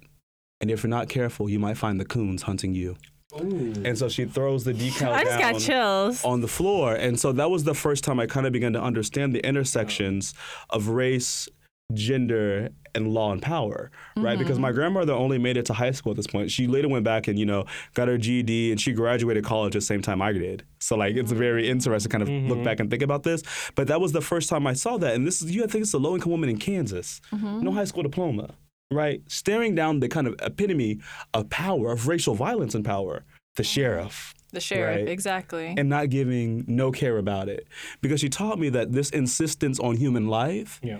And 0.60 0.70
if 0.70 0.82
you're 0.82 0.90
not 0.90 1.08
careful, 1.08 1.48
you 1.48 1.58
might 1.58 1.76
find 1.76 2.00
the 2.00 2.04
coons 2.04 2.42
hunting 2.42 2.74
you. 2.74 2.96
And 3.36 3.96
so 3.98 4.08
she 4.08 4.24
throws 4.24 4.64
the 4.64 4.72
decal 4.72 5.12
I 5.12 5.22
just 5.24 5.38
down 5.38 5.52
got 5.52 5.60
chills. 5.60 6.24
on 6.24 6.40
the 6.40 6.48
floor. 6.48 6.94
And 6.94 7.20
so 7.20 7.32
that 7.32 7.50
was 7.50 7.64
the 7.64 7.74
first 7.74 8.02
time 8.02 8.18
I 8.18 8.26
kind 8.26 8.46
of 8.46 8.52
began 8.52 8.72
to 8.72 8.82
understand 8.82 9.34
the 9.34 9.46
intersections 9.46 10.32
of 10.70 10.88
race, 10.88 11.48
gender, 11.94 12.70
and 12.94 13.14
law 13.14 13.32
and 13.32 13.40
power, 13.40 13.90
right? 14.16 14.32
Mm-hmm. 14.32 14.38
Because 14.38 14.58
my 14.58 14.72
grandmother 14.72 15.12
only 15.12 15.38
made 15.38 15.56
it 15.56 15.66
to 15.66 15.72
high 15.72 15.90
school 15.92 16.10
at 16.10 16.16
this 16.16 16.26
point. 16.26 16.50
She 16.50 16.66
later 16.66 16.88
went 16.88 17.04
back 17.04 17.28
and, 17.28 17.38
you 17.38 17.46
know, 17.46 17.64
got 17.94 18.08
her 18.08 18.18
GED 18.18 18.72
and 18.72 18.80
she 18.80 18.92
graduated 18.92 19.44
college 19.44 19.74
at 19.76 19.80
the 19.80 19.86
same 19.86 20.02
time 20.02 20.20
I 20.20 20.32
did. 20.32 20.64
So, 20.80 20.96
like, 20.96 21.16
it's 21.16 21.32
very 21.32 21.68
interesting 21.68 22.10
to 22.10 22.12
kind 22.12 22.22
of 22.22 22.28
look 22.48 22.58
mm-hmm. 22.58 22.64
back 22.64 22.80
and 22.80 22.90
think 22.90 23.02
about 23.02 23.22
this. 23.22 23.42
But 23.74 23.88
that 23.88 24.00
was 24.00 24.12
the 24.12 24.20
first 24.20 24.48
time 24.48 24.66
I 24.66 24.72
saw 24.72 24.96
that. 24.98 25.14
And 25.14 25.26
this 25.26 25.40
is, 25.40 25.54
you 25.54 25.60
have 25.62 25.70
to 25.70 25.72
think 25.72 25.82
it's 25.82 25.94
a 25.94 25.98
low 25.98 26.14
income 26.14 26.32
woman 26.32 26.50
in 26.50 26.58
Kansas, 26.58 27.20
mm-hmm. 27.32 27.60
no 27.60 27.72
high 27.72 27.84
school 27.84 28.02
diploma, 28.02 28.50
right? 28.92 29.22
Staring 29.28 29.74
down 29.74 30.00
the 30.00 30.08
kind 30.08 30.26
of 30.26 30.34
epitome 30.42 31.00
of 31.34 31.48
power, 31.50 31.92
of 31.92 32.08
racial 32.08 32.34
violence 32.34 32.74
and 32.74 32.84
power, 32.84 33.24
the 33.56 33.64
sheriff 33.64 34.34
The 34.52 34.60
sheriff, 34.60 34.98
Right. 34.98 35.08
exactly. 35.08 35.74
and 35.76 35.88
not 35.88 36.10
giving 36.10 36.64
no 36.66 36.90
care 36.92 37.18
about 37.18 37.48
it 37.48 37.66
because 38.00 38.20
she 38.20 38.28
taught 38.28 38.58
me 38.58 38.68
that 38.70 38.92
this 38.92 39.10
insistence 39.10 39.78
on 39.80 39.96
human 39.96 40.28
life 40.28 40.80
Yeah. 40.82 40.98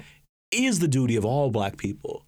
Is 0.50 0.78
the 0.78 0.88
duty 0.88 1.16
of 1.16 1.24
all 1.24 1.50
black 1.50 1.76
people 1.76 2.24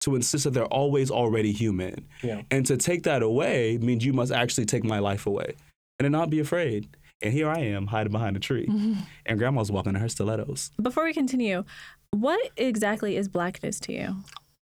to 0.00 0.14
insist 0.16 0.44
that 0.44 0.50
they're 0.50 0.66
always 0.66 1.10
already 1.10 1.52
human 1.52 2.06
Yeah. 2.22 2.42
and 2.50 2.66
to 2.66 2.76
take 2.76 3.04
that 3.04 3.22
away 3.22 3.78
means 3.78 4.04
you 4.04 4.12
must 4.12 4.32
actually 4.32 4.66
take 4.66 4.84
my 4.84 4.98
life 4.98 5.26
away 5.26 5.54
and 5.98 6.04
to 6.06 6.10
not 6.10 6.28
be 6.30 6.40
afraid 6.40 6.88
and 7.22 7.32
here 7.32 7.48
i 7.48 7.58
am 7.60 7.86
hiding 7.86 8.12
behind 8.12 8.36
a 8.36 8.40
tree 8.40 8.68
and 9.26 9.38
grandma's 9.38 9.70
walking 9.72 9.94
in 9.94 10.00
her 10.00 10.08
stilettos 10.10 10.70
Before 10.82 11.04
we 11.04 11.14
continue, 11.14 11.64
what 12.10 12.50
exactly 12.56 13.16
is 13.16 13.28
blackness 13.28 13.80
to 13.80 13.92
you? 13.92 14.16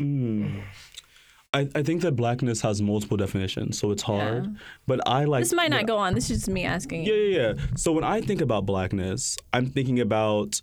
Mm. 0.00 0.62
I, 1.54 1.68
I 1.74 1.82
think 1.82 2.02
that 2.02 2.12
blackness 2.12 2.60
has 2.60 2.80
multiple 2.82 3.16
definitions 3.16 3.78
so 3.78 3.90
it's 3.90 4.02
hard 4.02 4.44
Yeah. 4.44 4.50
but 4.86 5.00
i 5.08 5.24
like 5.24 5.42
This 5.42 5.52
might 5.54 5.70
not 5.70 5.86
go 5.86 5.96
on. 5.96 6.14
This 6.14 6.30
is 6.30 6.38
just 6.38 6.48
me 6.50 6.64
asking 6.64 7.04
Yeah, 7.04 7.14
yeah, 7.14 7.38
yeah. 7.38 7.52
So 7.76 7.92
when 7.92 8.04
I 8.04 8.20
think 8.20 8.40
about 8.42 8.66
blackness, 8.66 9.36
I'm 9.52 9.66
thinking 9.66 9.98
about 10.00 10.60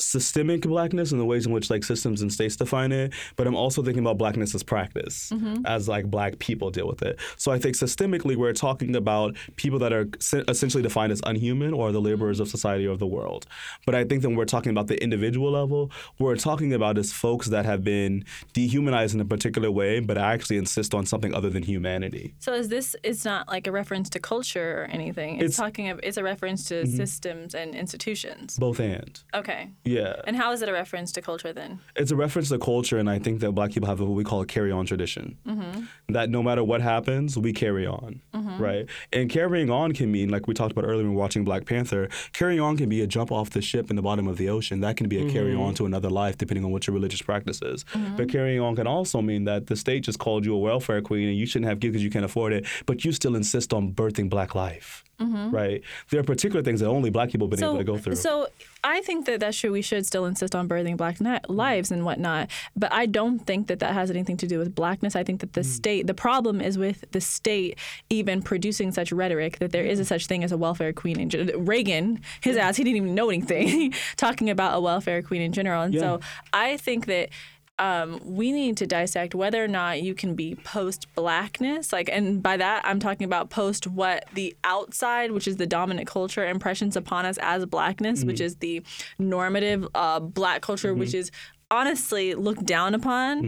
systemic 0.00 0.62
blackness 0.62 1.12
and 1.12 1.20
the 1.20 1.24
ways 1.24 1.46
in 1.46 1.52
which 1.52 1.70
like 1.70 1.84
systems 1.84 2.22
and 2.22 2.32
states 2.32 2.56
define 2.56 2.92
it, 2.92 3.12
but 3.36 3.46
I'm 3.46 3.56
also 3.56 3.82
thinking 3.82 4.02
about 4.02 4.18
blackness 4.18 4.54
as 4.54 4.62
practice, 4.62 5.30
mm-hmm. 5.30 5.66
as 5.66 5.88
like 5.88 6.06
black 6.06 6.38
people 6.38 6.70
deal 6.70 6.86
with 6.86 7.02
it. 7.02 7.18
So 7.36 7.52
I 7.52 7.58
think 7.58 7.76
systemically 7.76 8.36
we're 8.36 8.52
talking 8.52 8.94
about 8.96 9.36
people 9.56 9.78
that 9.80 9.92
are 9.92 10.08
essentially 10.48 10.82
defined 10.82 11.12
as 11.12 11.20
unhuman 11.24 11.74
or 11.74 11.92
the 11.92 12.00
laborers 12.00 12.40
of 12.40 12.48
society 12.48 12.86
or 12.86 12.92
of 12.92 12.98
the 12.98 13.06
world. 13.06 13.46
But 13.86 13.94
I 13.94 14.04
think 14.04 14.22
that 14.22 14.28
when 14.28 14.36
we're 14.36 14.44
talking 14.44 14.70
about 14.70 14.86
the 14.86 15.02
individual 15.02 15.50
level, 15.50 15.90
what 16.18 16.26
we're 16.26 16.36
talking 16.36 16.72
about 16.72 16.96
is 16.98 17.12
folks 17.12 17.48
that 17.48 17.64
have 17.64 17.82
been 17.82 18.24
dehumanized 18.52 19.14
in 19.14 19.20
a 19.20 19.24
particular 19.24 19.70
way, 19.70 20.00
but 20.00 20.16
actually 20.16 20.58
insist 20.58 20.94
on 20.94 21.06
something 21.06 21.34
other 21.34 21.50
than 21.50 21.62
humanity. 21.62 22.34
So 22.38 22.52
is 22.52 22.68
this? 22.68 22.94
It's 23.02 23.24
not 23.24 23.48
like 23.48 23.66
a 23.66 23.72
reference 23.72 24.08
to 24.10 24.20
culture 24.20 24.82
or 24.82 24.84
anything. 24.84 25.36
It's, 25.36 25.54
It's- 25.54 25.56
talking. 25.56 25.88
Of, 25.88 26.00
it's 26.02 26.16
a 26.16 26.22
reference 26.22 26.64
to 26.68 26.82
mm-hmm. 26.82 26.96
systems 26.96 27.54
and 27.54 27.74
institutions. 27.74 28.58
Both 28.58 28.80
and. 28.80 29.20
Okay. 29.34 29.70
Yeah. 29.88 30.20
And 30.26 30.36
how 30.36 30.52
is 30.52 30.62
it 30.62 30.68
a 30.68 30.72
reference 30.72 31.12
to 31.12 31.22
culture 31.22 31.52
then? 31.52 31.80
It's 31.96 32.10
a 32.10 32.16
reference 32.16 32.48
to 32.50 32.58
culture, 32.58 32.98
and 32.98 33.08
I 33.08 33.18
think 33.18 33.40
that 33.40 33.52
black 33.52 33.72
people 33.72 33.88
have 33.88 34.00
what 34.00 34.10
we 34.10 34.24
call 34.24 34.40
a 34.42 34.46
carry 34.46 34.70
on 34.70 34.86
tradition. 34.86 35.38
Mm-hmm. 35.46 35.84
That 36.10 36.30
no 36.30 36.42
matter 36.42 36.62
what 36.62 36.80
happens, 36.80 37.36
we 37.36 37.52
carry 37.52 37.86
on, 37.86 38.20
mm-hmm. 38.34 38.62
right? 38.62 38.86
And 39.12 39.30
carrying 39.30 39.70
on 39.70 39.92
can 39.92 40.10
mean, 40.12 40.28
like 40.28 40.46
we 40.46 40.54
talked 40.54 40.72
about 40.72 40.84
earlier 40.84 41.04
when 41.04 41.14
watching 41.14 41.44
Black 41.44 41.64
Panther, 41.66 42.08
carrying 42.32 42.60
on 42.60 42.76
can 42.76 42.88
be 42.88 43.00
a 43.00 43.06
jump 43.06 43.32
off 43.32 43.50
the 43.50 43.62
ship 43.62 43.90
in 43.90 43.96
the 43.96 44.02
bottom 44.02 44.28
of 44.28 44.36
the 44.36 44.48
ocean. 44.48 44.80
That 44.80 44.96
can 44.96 45.08
be 45.08 45.18
a 45.18 45.22
mm-hmm. 45.22 45.32
carry 45.32 45.54
on 45.54 45.74
to 45.74 45.86
another 45.86 46.10
life, 46.10 46.36
depending 46.38 46.64
on 46.64 46.70
what 46.70 46.86
your 46.86 46.94
religious 46.94 47.22
practice 47.22 47.62
is. 47.62 47.84
But 48.16 48.28
carrying 48.28 48.60
on 48.60 48.76
can 48.76 48.86
also 48.86 49.22
mean 49.22 49.44
that 49.44 49.66
the 49.66 49.76
state 49.76 50.04
just 50.04 50.18
called 50.18 50.44
you 50.44 50.54
a 50.54 50.58
welfare 50.58 51.00
queen 51.00 51.28
and 51.28 51.36
you 51.36 51.46
shouldn't 51.46 51.68
have 51.68 51.80
kids 51.80 51.92
because 51.92 52.04
you 52.04 52.10
can't 52.10 52.24
afford 52.24 52.52
it, 52.52 52.66
but 52.86 53.04
you 53.04 53.12
still 53.12 53.36
insist 53.36 53.72
on 53.72 53.92
birthing 53.92 54.28
black 54.28 54.54
life, 54.54 55.04
Mm-hmm. 55.20 55.50
right? 55.50 55.82
There 56.10 56.20
are 56.20 56.24
particular 56.24 56.62
things 56.62 56.78
that 56.78 56.86
only 56.86 57.10
black 57.10 57.30
people 57.30 57.48
have 57.48 57.58
been 57.58 57.64
able 57.64 57.78
to 57.78 57.84
go 57.84 57.98
through. 57.98 58.14
So 58.14 58.46
I 58.84 59.00
think 59.00 59.26
that 59.26 59.40
that's 59.40 59.58
true. 59.58 59.72
We 59.72 59.82
should 59.82 60.06
still 60.06 60.24
insist 60.26 60.54
on 60.54 60.68
birthing 60.68 60.96
black 60.96 61.20
ni- 61.20 61.40
lives 61.48 61.90
and 61.90 62.04
whatnot. 62.04 62.50
But 62.76 62.92
I 62.92 63.06
don't 63.06 63.40
think 63.40 63.66
that 63.66 63.80
that 63.80 63.94
has 63.94 64.10
anything 64.10 64.36
to 64.36 64.46
do 64.46 64.60
with 64.60 64.76
blackness. 64.76 65.16
I 65.16 65.24
think 65.24 65.40
that 65.40 65.54
the 65.54 65.62
hmm. 65.62 65.68
state, 65.68 66.06
the 66.06 66.14
problem 66.14 66.60
is 66.60 66.78
with 66.78 67.04
the 67.10 67.20
state 67.20 67.76
even 68.10 68.42
producing 68.42 68.92
such 68.92 69.10
rhetoric 69.10 69.58
that 69.58 69.72
there 69.72 69.84
is 69.84 69.98
a 69.98 70.02
hmm. 70.02 70.06
such 70.06 70.26
thing 70.26 70.44
as 70.44 70.52
a 70.52 70.56
welfare 70.56 70.92
queen. 70.92 71.18
In 71.18 71.30
gen- 71.30 71.66
Reagan, 71.66 72.20
his 72.40 72.56
ass, 72.56 72.76
he 72.76 72.84
didn't 72.84 72.98
even 72.98 73.14
know 73.16 73.28
anything, 73.28 73.92
talking 74.16 74.50
about 74.50 74.76
a 74.76 74.80
welfare 74.80 75.20
queen 75.22 75.42
in 75.42 75.52
general. 75.52 75.82
And 75.82 75.98
so 75.98 76.20
I 76.52 76.76
think 76.76 77.06
that 77.06 77.30
um, 77.78 78.20
we 78.24 78.52
need 78.52 78.76
to 78.78 78.86
dissect 78.86 79.34
whether 79.34 79.62
or 79.62 79.68
not 79.68 80.02
you 80.02 80.14
can 80.14 80.34
be 80.34 80.54
post 80.56 81.06
blackness. 81.14 81.92
Like, 81.92 82.08
and 82.12 82.42
by 82.42 82.56
that, 82.56 82.82
I'm 82.84 82.98
talking 82.98 83.24
about 83.24 83.50
post 83.50 83.86
what 83.86 84.24
the 84.34 84.56
outside, 84.64 85.30
which 85.32 85.46
is 85.46 85.56
the 85.56 85.66
dominant 85.66 86.08
culture, 86.08 86.46
impressions 86.46 86.96
upon 86.96 87.24
us 87.26 87.38
as 87.40 87.64
blackness, 87.66 88.24
which 88.24 88.40
is 88.40 88.56
the 88.56 88.82
normative 89.18 89.86
uh, 89.94 90.20
black 90.20 90.62
culture, 90.62 90.92
which 90.94 91.14
is 91.14 91.30
honestly 91.70 92.34
looked 92.34 92.64
down 92.66 92.94
upon. 92.94 93.44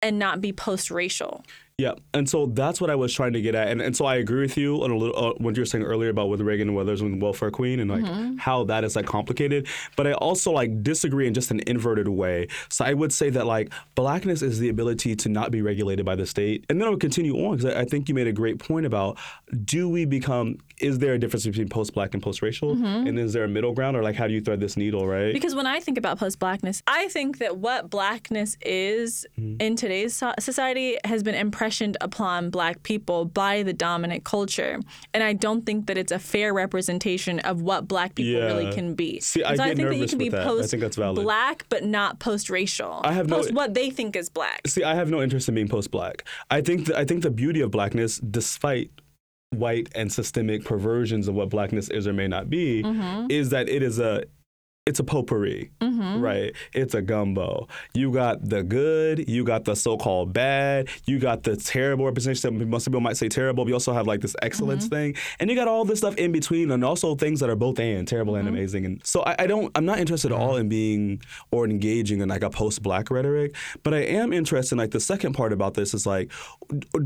And 0.00 0.16
not 0.16 0.40
be 0.40 0.52
post 0.52 0.92
racial. 0.92 1.44
Yeah, 1.80 1.92
and 2.12 2.28
so 2.28 2.46
that's 2.46 2.80
what 2.80 2.90
I 2.90 2.96
was 2.96 3.14
trying 3.14 3.34
to 3.34 3.40
get 3.40 3.54
at, 3.54 3.68
and 3.68 3.80
and 3.80 3.96
so 3.96 4.04
I 4.04 4.16
agree 4.16 4.40
with 4.40 4.56
you 4.56 4.82
on 4.82 4.90
a 4.90 4.96
little 4.96 5.16
uh, 5.16 5.32
what 5.38 5.54
you 5.54 5.62
were 5.62 5.66
saying 5.66 5.84
earlier 5.84 6.10
about 6.10 6.28
with 6.28 6.40
Reagan 6.40 6.66
and 6.66 6.76
Weathers 6.76 7.00
and 7.00 7.22
welfare 7.22 7.52
queen 7.52 7.78
and 7.78 7.88
like 7.88 8.02
Mm-hmm. 8.02 8.36
how 8.38 8.64
that 8.64 8.82
is 8.82 8.96
like 8.96 9.06
complicated. 9.06 9.68
But 9.94 10.08
I 10.08 10.12
also 10.14 10.50
like 10.50 10.82
disagree 10.82 11.28
in 11.28 11.34
just 11.34 11.52
an 11.52 11.60
inverted 11.68 12.08
way. 12.08 12.48
So 12.68 12.84
I 12.84 12.94
would 12.94 13.12
say 13.12 13.30
that 13.30 13.46
like 13.46 13.72
blackness 13.94 14.42
is 14.42 14.58
the 14.58 14.70
ability 14.70 15.14
to 15.16 15.28
not 15.28 15.52
be 15.52 15.62
regulated 15.62 16.04
by 16.04 16.16
the 16.16 16.26
state, 16.26 16.64
and 16.68 16.80
then 16.80 16.88
I 16.88 16.90
would 16.90 16.98
continue 17.00 17.34
on 17.46 17.56
because 17.58 17.72
I, 17.72 17.82
I 17.82 17.84
think 17.84 18.08
you 18.08 18.14
made 18.16 18.26
a 18.26 18.32
great 18.32 18.58
point 18.58 18.84
about 18.84 19.16
do 19.64 19.88
we 19.88 20.04
become 20.04 20.58
is 20.80 20.98
there 20.98 21.14
a 21.14 21.18
difference 21.18 21.44
between 21.46 21.68
post 21.68 21.94
black 21.94 22.12
and 22.12 22.20
post 22.20 22.42
racial, 22.42 22.74
Mm-hmm. 22.74 23.06
and 23.06 23.18
is 23.20 23.32
there 23.34 23.44
a 23.44 23.48
middle 23.48 23.72
ground 23.72 23.96
or 23.96 24.02
like 24.02 24.16
how 24.16 24.26
do 24.26 24.32
you 24.34 24.40
thread 24.40 24.58
this 24.58 24.76
needle, 24.76 25.06
right? 25.06 25.32
Because 25.32 25.54
when 25.54 25.66
I 25.66 25.78
think 25.78 25.96
about 25.96 26.18
post 26.18 26.40
blackness, 26.40 26.82
I 26.88 27.06
think 27.06 27.38
that 27.38 27.56
what 27.58 27.88
blackness 27.88 28.56
is 28.66 29.24
Mm-hmm. 29.38 29.60
in 29.60 29.76
today's 29.76 30.16
so- 30.16 30.34
society 30.40 30.98
has 31.04 31.22
been 31.22 31.36
impressioned 31.68 31.96
upon 32.00 32.48
black 32.50 32.82
people 32.82 33.26
by 33.26 33.62
the 33.62 33.72
dominant 33.74 34.24
culture. 34.24 34.80
And 35.12 35.22
I 35.22 35.34
don't 35.34 35.66
think 35.66 35.86
that 35.86 35.98
it's 35.98 36.10
a 36.12 36.18
fair 36.18 36.54
representation 36.54 37.40
of 37.40 37.60
what 37.60 37.86
black 37.86 38.14
people 38.14 38.40
really 38.40 38.72
can 38.72 38.94
be. 38.94 39.20
See, 39.20 39.44
I 39.44 39.54
so 39.54 39.64
get 39.64 39.72
I 39.72 39.74
think 39.74 39.88
that 39.90 39.96
you 39.96 40.06
can 40.08 40.18
be 40.18 40.28
that. 40.30 40.40
I 40.40 40.44
post 40.44 40.70
think 40.70 40.80
that's 40.82 40.96
valid. 40.96 41.22
black, 41.22 41.66
but 41.68 41.84
not 41.84 42.20
post 42.20 42.48
racial. 42.48 43.02
I 43.04 43.12
have 43.12 43.28
no- 43.28 43.36
post 43.36 43.52
what 43.52 43.74
they 43.74 43.90
think 43.90 44.16
is 44.16 44.30
black. 44.30 44.66
See, 44.66 44.82
I 44.82 44.94
have 44.94 45.10
no 45.10 45.20
interest 45.20 45.48
in 45.48 45.54
being 45.54 45.68
post-black. 45.68 46.24
I 46.50 46.62
think 46.62 46.86
th- 46.86 46.96
I 46.98 47.04
think 47.04 47.22
the 47.22 47.30
beauty 47.30 47.60
of 47.60 47.70
blackness, 47.70 48.18
despite 48.18 48.90
white 49.50 49.88
and 49.94 50.10
systemic 50.12 50.64
perversions 50.64 51.28
of 51.28 51.34
what 51.34 51.48
blackness 51.50 51.88
is 51.90 52.06
or 52.06 52.12
may 52.14 52.28
not 52.28 52.48
be, 52.48 52.82
Mm-hmm. 52.82 53.30
is 53.30 53.50
that 53.50 53.68
it 53.68 53.82
is 53.82 53.98
a 53.98 54.24
it's 54.88 54.98
a 54.98 55.04
potpourri, 55.04 55.70
right? 55.80 56.52
It's 56.72 56.94
a 56.94 57.02
gumbo. 57.02 57.68
You 57.94 58.10
got 58.12 58.48
the 58.48 58.62
good, 58.62 59.28
you 59.28 59.44
got 59.44 59.64
the 59.64 59.76
so-called 59.76 60.32
bad, 60.32 60.88
you 61.04 61.18
got 61.18 61.42
the 61.42 61.56
terrible 61.56 62.06
representation. 62.06 62.68
Most 62.70 62.86
people 62.86 63.00
might 63.00 63.16
say 63.16 63.28
terrible, 63.28 63.64
but 63.64 63.68
you 63.68 63.74
also 63.74 63.92
have 63.92 64.06
like 64.06 64.20
this 64.20 64.34
excellence 64.42 64.86
Mm-hmm. 64.86 64.94
thing, 64.94 65.16
and 65.40 65.50
you 65.50 65.56
got 65.56 65.68
all 65.68 65.84
this 65.84 65.98
stuff 65.98 66.16
in 66.16 66.32
between, 66.32 66.70
and 66.70 66.84
also 66.84 67.14
things 67.14 67.40
that 67.40 67.50
are 67.50 67.56
both 67.56 67.78
and 67.78 68.08
terrible 68.08 68.34
and 68.36 68.46
Mm-hmm. 68.48 68.56
amazing. 68.56 68.86
And 68.86 69.00
so 69.04 69.22
I, 69.22 69.36
I 69.40 69.46
don't, 69.46 69.70
I'm 69.76 69.84
not 69.84 69.98
interested 69.98 70.32
at 70.32 70.38
all 70.38 70.56
in 70.56 70.68
being 70.68 71.20
or 71.50 71.64
engaging 71.66 72.20
in 72.20 72.28
like 72.28 72.42
a 72.42 72.50
post-black 72.50 73.10
rhetoric, 73.10 73.54
but 73.82 73.92
I 73.94 74.02
am 74.20 74.32
interested 74.32 74.74
in 74.74 74.78
like 74.78 74.92
the 74.92 75.00
second 75.00 75.34
part 75.34 75.52
about 75.52 75.74
this 75.74 75.92
is 75.94 76.06
like, 76.06 76.32